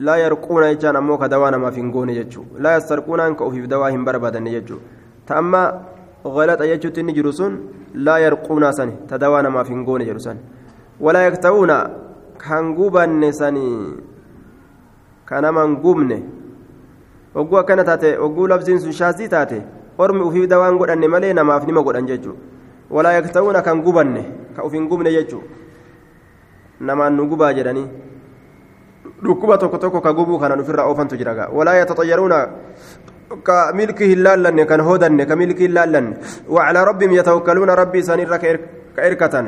جتشوتا 0.00 0.10
لا 0.10 0.16
يسترقون 0.16 0.62
أنكن 0.62 0.62
آية 0.62 0.64
لا 0.64 0.64
يسترقون 0.64 0.64
ولا 0.64 0.64
يكتوون 0.64 0.64
لا 0.64 0.64
يرقون 0.64 0.64
يجان 0.64 0.96
أمو 0.96 1.18
كدوانا 1.18 1.58
ما 1.58 1.70
فينقون 1.70 2.10
يجو. 2.10 2.44
لا 2.58 2.76
يسترقون 2.76 3.20
أنك 3.20 3.50
في 3.50 3.66
دواهم 3.66 4.04
بربادا 4.04 4.38
يجو. 4.38 4.78
تأما 5.26 5.80
غلط 6.26 6.60
يجو 6.62 6.88
تنجرسون 6.88 7.52
لا 7.94 8.16
يرقون 8.18 8.72
سني 8.72 8.94
تدوانا 9.08 9.48
ما 9.48 9.62
فينقون 9.62 10.00
يجرسون 10.00 10.38
ولا 11.00 11.26
يكتوون 11.26 11.72
كان 12.40 12.74
قوبا 12.74 13.30
سني 13.30 13.68
كان 15.28 15.54
من 15.54 15.76
قومنه 15.76 16.22
ogguu 17.34 17.58
akkana 17.58 17.84
taate 17.84 18.18
ogguu 18.18 18.46
labsiin 18.46 18.78
sun 18.78 18.92
shaasii 18.92 19.28
taate 19.28 19.62
ormi 19.98 20.22
ufii 20.22 20.46
dawaan 20.46 20.78
godhanne 20.78 21.08
malee 21.08 21.32
namaaf 21.34 21.66
nima 21.66 21.82
godhan 21.82 22.06
jechuudha 22.06 22.38
walaa 22.90 23.12
yakta'uuna 23.12 23.62
kan 23.62 23.82
gubanne 23.82 24.22
ka 24.56 24.64
ufiin 24.64 24.88
gubne 24.88 25.10
jechuudha 25.10 25.48
namaan 26.80 27.16
nu 27.16 27.26
gubaa 27.26 27.52
jedhanii 27.52 27.88
dhukkuba 29.24 29.58
tokko 29.58 29.78
tokko 29.84 30.00
ka 30.06 30.12
gubuu 30.18 30.38
kana 30.38 30.54
ofirraa 30.64 30.86
oofantu 30.90 31.16
jira 31.20 31.34
gaa 31.38 31.48
walaa 31.58 31.74
yataxayyaruuna 31.80 32.38
ka 33.48 33.58
milkii 33.78 34.08
hin 34.12 34.22
laallanne 34.26 34.64
kan 34.70 34.80
hoodanne 34.88 35.26
ka 35.30 35.36
milkii 35.42 35.66
hin 35.68 35.74
laallanne 35.78 36.16
wacalaa 36.56 36.84
rabbihim 36.90 37.14
yatawakkaluuna 37.18 37.74
rabbii 37.82 38.02
isaaniirra 38.06 38.38
ka 38.96 39.06
irkatan 39.10 39.46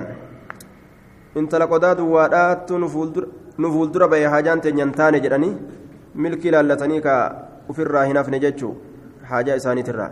intala 1.40 1.66
qodaa 1.72 1.94
duwwaadhaattu 2.00 2.78
nu 2.78 3.68
fuuldura 3.74 4.08
ba'e 4.12 4.24
haajaan 4.34 4.60
teenyan 4.66 4.92
taane 5.00 5.20
jedhanii 5.24 5.52
milkii 6.24 6.50
laallatanii 6.54 7.00
ka 7.08 7.14
ufirraa 7.74 8.04
hin 8.10 8.16
hafne 8.20 8.40
jechuu 8.44 8.72
haajaa 9.32 9.56
isaaniitirraa 9.60 10.10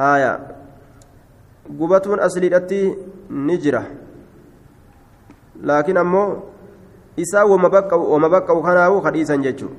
haaya 0.00 0.32
gubatuun 1.78 2.20
asliidhatti 2.26 2.80
ni 3.46 3.56
jira 3.64 3.82
laakiin 5.70 5.96
ammoo 6.04 6.28
isaa 7.16 7.44
wama 7.44 7.68
baqqa'u 7.70 8.62
kanaawu 8.62 9.02
kadhiisan 9.02 9.42
jechuu 9.42 9.72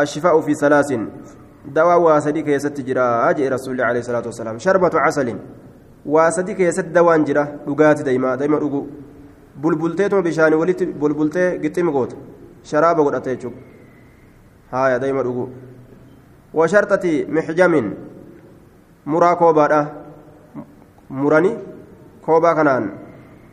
الشفاء 0.00 0.40
في 0.40 0.54
ثلاث 0.54 0.92
دواء 1.66 1.98
واسدي 2.00 2.42
كيست 2.42 2.80
جرا 2.80 3.30
أجي 3.30 3.48
رسول 3.48 3.72
الله 3.74 3.84
عليه 3.84 4.00
الصلاة 4.00 4.22
والسلام 4.30 4.58
شربة 4.58 4.94
عسل 4.94 5.28
واسدي 6.06 6.54
كيست 6.54 6.86
دوان 6.94 7.24
جرا 7.24 7.44
دقات 7.66 8.02
دايما 8.02 8.34
دايما 8.34 8.58
دقو 8.58 8.86
بلبلتي 9.62 10.08
بشان 10.26 10.54
ولت 10.54 10.82
بلبلتي 10.82 11.44
قتم 11.62 11.90
قوت 11.90 12.12
شراب 12.70 13.00
قد 13.06 13.14
أتيتشوك 13.14 13.54
هايا 14.72 14.96
دايما 15.02 15.22
دقو 15.22 15.48
وشرطة 16.54 17.04
محجم 17.28 17.74
مرا 19.06 19.34
كوبا 19.34 19.86
مراني 21.10 21.52
كوبا 22.26 22.52
كنان 22.52 22.84
كوبا 22.84 23.07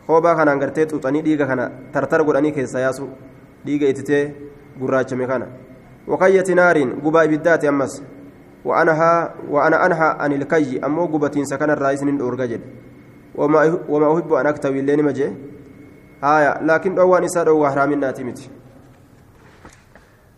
كنان 0.08 0.62
غرتي 0.62 0.86
توتاني 0.86 1.22
ديغا 1.22 1.46
كنا 1.46 1.72
ترتر 1.94 2.22
غداني 2.28 2.52
كيسا 2.52 2.80
ياسو 2.80 3.08
ديغا 3.66 3.90
اتتي 3.90 4.20
غراچمي 4.82 5.26
كنا 5.28 5.48
وقية 6.08 6.48
نار 6.60 6.78
غبا 7.04 7.26
بالذات 7.26 7.66
أمس 7.66 7.94
وأنها 8.66 9.34
وأنا 9.50 9.86
أنهى 9.86 10.10
عن 10.20 10.32
الكي 10.34 10.86
أمو 10.86 11.06
غبتين 11.06 11.46
سكن 11.46 11.70
الرئيس 11.70 12.04
من 12.04 12.22
أورجل 12.22 12.62
وما 13.90 14.14
أحب 14.14 14.34
أن 14.34 14.46
أكتوي 14.48 14.82
لين 14.82 15.04
مجي 15.04 15.28
آية 16.24 16.52
لكن 16.64 17.00
أوان 17.00 17.24
إساد 17.24 17.48
أو 17.48 17.68
حرام 17.70 17.92
الناتمت 17.94 18.40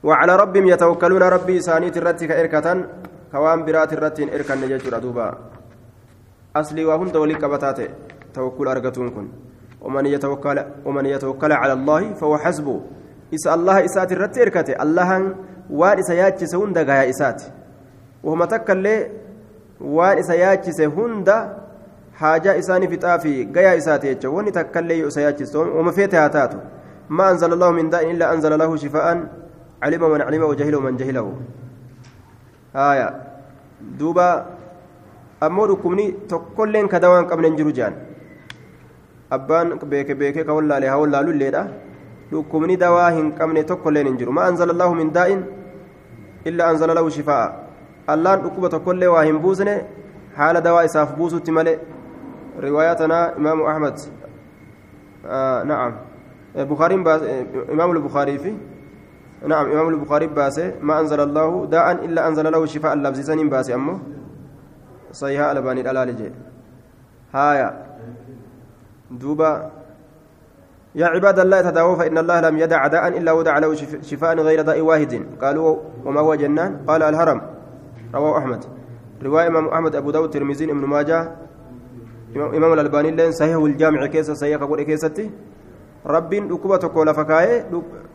وعلى 0.03 0.35
ربهم 0.35 0.65
يتوكلون 0.67 1.23
ربي 1.23 1.57
إسانيت 1.57 1.97
الرتي 1.97 2.27
كإركة 2.27 2.67
كوان 3.31 3.59
برات 3.65 3.93
الرتي 3.93 4.23
إركا 4.35 4.55
نججر 4.55 4.99
دوبا 4.99 5.27
أصلي 6.55 6.85
وهند 6.85 7.15
ولك 7.15 7.45
بتاتي 7.45 7.87
توكل 8.33 8.67
أرقتون 8.67 9.09
كن 9.15 9.27
ومن 9.81 10.05
يتوكل 10.05 10.57
ومن 10.85 11.05
يتوكل 11.05 11.51
على 11.51 11.73
الله 11.73 12.13
فهو 12.13 12.37
حسبه 12.37 12.81
إسا 13.33 13.53
الله 13.53 13.85
إسات 13.85 14.11
الرتي 14.11 14.41
إركته 14.41 14.73
الله 14.83 15.35
takka 18.49 18.73
illee 18.73 19.11
waan 19.81 20.17
isa 20.19 20.35
yaachise 20.35 20.85
hunda 20.85 21.55
haajaa 22.19 22.55
isaanii 22.55 22.87
fixaa 22.87 23.19
fi 23.19 23.45
gayaa 23.45 23.75
isaati 23.75 24.07
jecha 24.07 24.29
wanni 24.29 24.51
takka 24.51 24.81
illee 24.81 24.97
yoo 24.99 25.07
isa 25.07 25.21
yaachiste 25.21 25.57
wama 25.57 25.91
feete 25.91 26.17
haa 26.17 26.29
taatu 26.29 26.57
ما 27.09 27.31
أنزل 27.31 27.53
الله 27.53 27.71
من 27.71 27.89
داء 27.89 28.03
إلا 28.11 28.33
أنزل 28.33 28.59
له 28.59 28.75
شفاء 28.75 29.05
علم 29.83 30.03
من 30.11 30.21
علمه 30.21 30.45
وجهله 30.45 30.79
من 30.79 30.97
جهله 30.97 31.25
آية 32.75 33.09
دوبا 33.99 34.29
أمور 35.43 35.69
كمني 35.75 36.05
تقولين 36.29 36.87
كدوان 36.87 37.25
قبل 37.31 37.43
نجرو 37.53 37.71
جان 37.71 37.93
abbaan 39.29 39.79
beeke 39.93 40.15
beekee 40.15 40.43
ka 40.43 40.53
wallaale 40.53 40.87
haa 40.87 40.97
wallaalu 41.03 41.31
illeedha 41.35 41.63
dhukkubni 42.31 42.77
dawaa 42.77 43.09
hin 43.19 43.31
qabne 43.39 43.63
tokkolleen 43.63 44.07
hin 44.07 44.17
jiru 44.17 44.31
ma 44.39 44.47
anzala 44.49 44.73
allahu 44.75 44.95
min 44.95 45.13
daa'in 45.19 45.45
illa 46.51 46.67
anzala 46.71 46.93
lahu 46.99 47.11
shifaa'a 47.19 47.47
allaan 48.15 48.41
dhukkuba 48.43 48.69
tokkollee 48.75 49.13
waa 49.15 49.23
hin 49.29 49.39
buusne 49.45 49.75
haala 50.39 50.61
dawaa 50.67 50.83
isaaf 50.89 51.15
buusutti 51.21 51.51
malee 51.59 51.79
riwaayaa 52.67 52.99
tanaa 53.03 53.25
imaamu 53.37 53.67
ahmad 53.73 54.05
na'am 55.71 55.93
باس 57.03 57.21
إمام 57.69 57.91
البخاري 57.91 58.37
في 58.37 58.53
نعم 59.47 59.71
إمام 59.71 59.89
البخاري 59.89 60.27
باس 60.27 60.59
ما 60.81 60.99
أنزل 60.99 61.19
الله 61.19 61.65
داء 61.65 62.05
إلا 62.05 62.27
أنزل 62.27 62.51
له 62.51 62.65
شفاء 62.65 62.93
اللبس 62.93 63.19
سنين 63.19 63.49
باس 63.49 63.69
أمه 63.71 63.99
صحيح 65.11 65.41
الباني 65.41 65.81
الألالج 65.81 66.21
هايا 67.33 67.86
دوبا. 69.11 69.71
يا 70.95 71.05
عباد 71.05 71.39
الله 71.39 71.61
تداووا 71.61 71.95
فإن 71.95 72.17
الله 72.17 72.37
لم 72.41 72.57
يدع 72.57 72.87
داء 72.87 73.07
إلا 73.07 73.31
ودع 73.31 73.57
له 73.57 73.73
شفاء 74.01 74.35
غير 74.39 74.61
داء 74.61 74.81
واحد. 74.81 75.37
قالوا 75.41 75.77
وما 76.05 76.21
هو 76.21 76.35
جنان 76.35 76.87
قال 76.87 77.03
الهرم. 77.03 77.41
رواه 78.15 78.37
أحمد. 78.37 78.61
رواية 79.23 79.47
إمام 79.47 79.67
أحمد 79.67 79.95
أبو 79.95 80.11
داود 80.11 80.29
ترمذي 80.29 80.65
ابن 80.65 80.85
ماجه. 80.85 81.31
إمام 82.35 82.73
الألباني 82.73 83.11
لين 83.11 83.31
صحيح 83.31 83.55
الجامع 83.55 84.05
كيس 84.05 84.31
صحيح 84.31 84.63
قول 84.63 84.81
كيستي. 84.83 85.31
rabbiin 86.07 86.47
dhukkuba 86.47 86.79
tokko 86.79 87.05
lafa 87.05 87.25
kaa'ee 87.25 87.65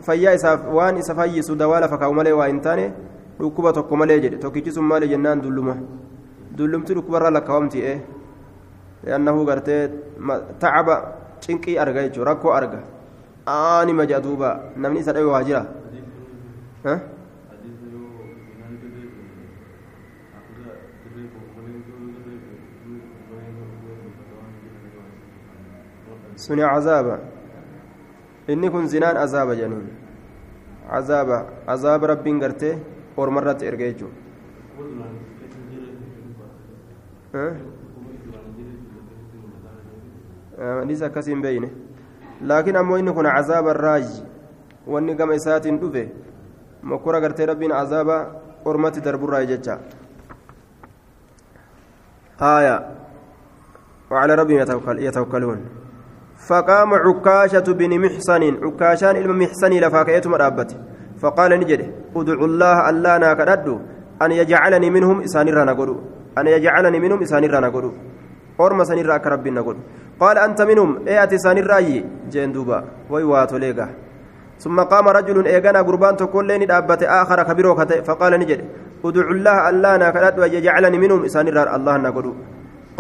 fayyaa 0.01 0.33
isaaf 0.33 0.65
waan 0.73 0.97
isa 0.97 1.15
fayyisu 1.15 1.57
dawaa 1.57 1.81
lafa 1.81 1.99
kaa'u 1.99 2.15
malee 2.15 2.33
waa 2.33 2.47
hin 2.47 2.61
taane 2.61 2.93
dhukkuba 3.41 3.73
tokko 3.73 3.97
malee 3.97 4.21
jedhe 4.21 4.39
tokkichi 4.41 4.73
sun 4.73 4.89
jennaan 9.05 9.35
dulluma 9.35 9.43
dullumti 9.43 9.43
dhukkubarraa 9.43 9.43
lakkaawamti 9.43 9.43
ee 9.43 9.43
li'annahu 9.43 9.45
gartee 9.45 9.83
tacaba 10.63 10.97
cinqii 11.41 11.79
arga 11.79 12.03
jechuudha 12.07 12.31
rakkoo 12.31 12.53
arga 12.59 12.81
aani 13.47 13.93
maja 13.93 14.21
duuba 14.21 14.51
namni 14.77 15.01
isa 15.01 15.13
dhabe 15.13 15.29
waa 15.35 15.45
jira 15.49 15.63
suni 26.37 26.63
cazaaba 26.63 27.19
inni 28.49 28.71
kun 28.71 28.87
zinaan 28.89 29.17
azaaba 29.17 29.55
jedhaniin 29.61 29.91
hadis 40.59 41.03
akkasii 41.03 41.35
hin 41.35 41.43
beeyne 41.43 41.71
laakiin 42.53 42.77
ammoo 42.77 42.99
inni 43.03 43.13
kun 43.19 43.27
azaaba 43.27 43.73
raaji 43.73 44.23
wanni 44.87 45.15
gama 45.15 45.35
isaatiin 45.35 45.79
dhufe 45.85 46.09
mokkora 46.83 47.21
gartee 47.21 47.47
rabbiin 47.47 47.73
azaaba 47.83 48.17
ormatti 48.65 49.01
darburraa 49.01 49.45
jecha 49.53 49.79
haaya 52.43 52.77
وعلى 54.13 54.35
ربهم 54.35 54.59
يتوكلون 55.09 55.61
فقام 56.49 56.91
عكاشة 56.95 57.67
بن 57.81 57.93
محسن 58.05 58.43
عكاشان 58.65 59.17
إلما 59.17 59.35
محسن 59.45 59.73
لفاكية 59.83 60.25
مرابت 60.27 60.71
فقال 61.23 61.51
نجد 61.61 61.81
ادعو 62.17 62.45
الله 62.45 62.77
ألا 62.91 63.15
ناكدد 63.19 63.69
أن 64.23 64.31
يجعلني 64.41 64.89
منهم 64.91 65.17
إسانيرا 65.27 65.65
نقول 65.65 65.91
أن 66.39 66.47
يجعلني 66.47 66.99
منهم 67.05 67.23
إسانيرا 67.23 67.61
نقول 67.61 67.87
أرم 68.61 68.85
سنيرا 68.85 69.17
كرب 69.25 69.49
نقول 69.49 69.77
قال 70.21 70.39
أنت 70.39 70.63
منهم 70.63 71.09
إياتي 71.09 71.39
سانيرا 71.39 71.79
جين 72.31 72.53
دوبا. 72.53 72.79
ويواتو 73.11 73.57
ليقا 73.57 73.89
ثم 74.63 74.79
قام 74.81 75.09
رجل 75.09 75.47
إيغانا 75.47 75.83
قربان 75.83 76.17
تقول 76.17 76.47
لين 76.49 76.67
دابت 76.67 77.03
آخر 77.03 77.39
كبيرو 77.43 77.75
فقال 78.09 78.33
نجد 78.41 78.61
أدعو 79.05 79.31
الله 79.35 79.57
ألا 79.69 79.93
ناكدد 79.97 80.39
أن 80.41 80.53
يجعلني 80.57 80.99
منهم 80.99 81.21
إسانيرا 81.25 81.77
الله 81.77 81.95
نقول 81.97 82.27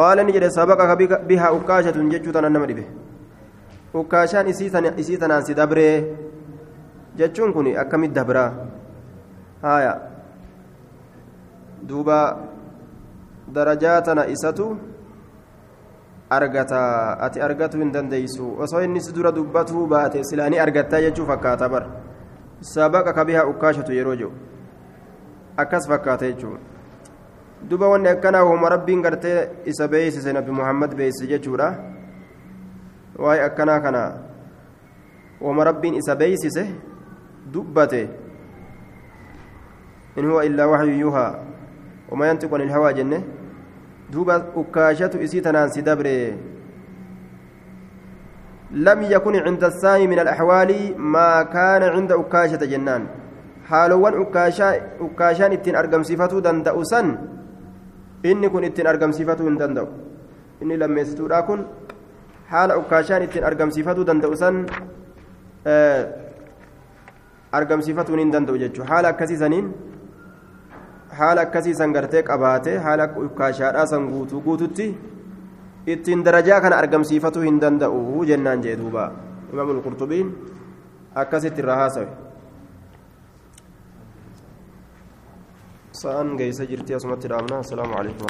قال 0.01 0.18
نجد 0.27 0.44
سبقك 0.59 0.90
بها 1.29 1.46
عكاشة 1.55 1.96
ججوتا 2.12 2.40
نمر 2.40 2.72
به. 2.79 2.87
tanaan 5.20 5.44
si 5.44 5.55
dabree 5.55 6.16
jechuun 7.16 7.53
kun 7.53 7.66
akkamitti 7.77 8.16
dabraa 8.16 8.51
haaya 9.62 9.94
duuba 11.88 12.18
darajaa 13.53 14.01
tana 14.01 14.27
isatu 14.27 14.79
argata 16.37 16.81
ati 17.27 17.40
argatuu 17.47 17.81
hin 17.81 17.92
dandeeysu 17.92 18.49
osoo 18.66 18.83
inni 18.87 19.01
si 19.07 19.12
dura 19.18 19.33
dubbatuu 19.38 19.87
baate 19.87 20.25
silaanii 20.31 20.59
argattaa 20.64 21.01
jechuu 21.07 21.27
fakkaata 21.31 21.68
bar 21.68 21.85
sabaqa 22.75 23.12
kabihaa 23.12 23.47
ukkaashatu 23.53 23.92
yeroo 23.99 24.16
jiru 24.16 24.33
akkas 25.64 25.88
fakkaata 25.95 26.31
jechuun 26.33 26.59
duba 27.68 27.88
wanni 27.88 28.09
akkanaa 28.09 28.45
wahuma 28.45 28.68
rabbiin 28.75 29.03
gartee 29.03 29.49
isa 29.75 29.88
beeysise 29.88 30.33
nabi 30.33 30.51
muhammad 30.61 30.95
beeysise 31.01 31.27
jechuudha 31.33 31.68
waa'ee 33.18 33.45
akkanaa 33.45 33.81
kana 33.81 34.03
wama 35.40 35.64
rabbiin 35.64 35.95
isa 35.95 36.16
beeysise 36.16 36.66
dubbate 37.53 38.09
in 40.16 40.27
huwa 40.27 40.45
illaa 40.45 40.66
waxyu 40.66 40.99
yuuhaa 41.01 41.35
wama 42.11 42.27
yantiqu 42.27 42.55
ani 42.57 42.64
ilhawaa 42.64 42.92
jenne 42.92 43.25
duuba 44.12 44.37
ukkaashatu 44.62 45.22
isii 45.27 45.42
tanaan 45.46 45.70
si 45.75 45.83
dabre 45.83 46.16
لم 48.72 49.01
يكن 49.05 49.37
عند 49.37 49.64
الثاني 49.64 50.09
من 50.09 50.18
الأحوال 50.25 50.96
ما 50.96 51.44
كان 51.44 51.83
عند 51.83 52.12
أكاشة 52.12 52.64
جنان 52.72 53.05
حالوان 53.68 54.14
أكاشا 54.25 54.96
أكاشان 54.96 55.53
اتن 55.53 55.77
أرقم 55.77 56.03
صفته 56.09 56.40
دندأ 56.40 56.72
سن 56.88 57.07
إني 58.25 58.48
كن 58.48 58.64
اتن 58.64 58.87
أرقم 58.87 59.12
صفته 59.12 59.44
دندأ 59.44 59.85
إني 60.62 60.77
لم 60.81 60.92
يستورا 60.98 61.40
كن 61.44 61.61
haala 62.53 62.77
ukkaashaan 62.81 63.22
ittiin 63.27 63.44
argamsiifatuu 63.51 64.05
danda'u 64.09 64.37
san 64.37 64.57
argamsiifatuun 67.59 68.20
hin 68.22 68.33
danda'u 68.35 68.59
jechuudha 68.62 68.90
haala 68.94 69.12
akkasiisaniin 69.14 69.70
haala 71.18 71.40
akkasiisan 71.46 71.92
gartee 71.96 72.22
qabaate 72.31 72.79
haala 72.87 73.05
ukkaashaadhaa 73.27 73.87
san 73.92 74.09
guutuu 74.12 74.40
guututti 74.46 74.87
ittiin 75.94 76.25
darajaa 76.25 76.61
kana 76.61 76.77
argamsiifatuu 76.83 77.42
hin 77.42 77.61
danda'u 77.61 78.25
jennaan 78.33 78.62
jee 78.66 78.77
duuba 78.83 79.05
imaamul 79.53 79.81
qurxubiin 79.87 80.29
akkasitti 81.25 81.61
irraa 81.64 81.77
haasawe 81.83 82.09
sa'an 86.03 86.37
geessa 86.40 86.64
jirti 86.70 86.94
asumatti 86.98 87.29
dhaabna 87.35 87.59
assalaamu 87.64 87.94
alaikum 88.03 88.20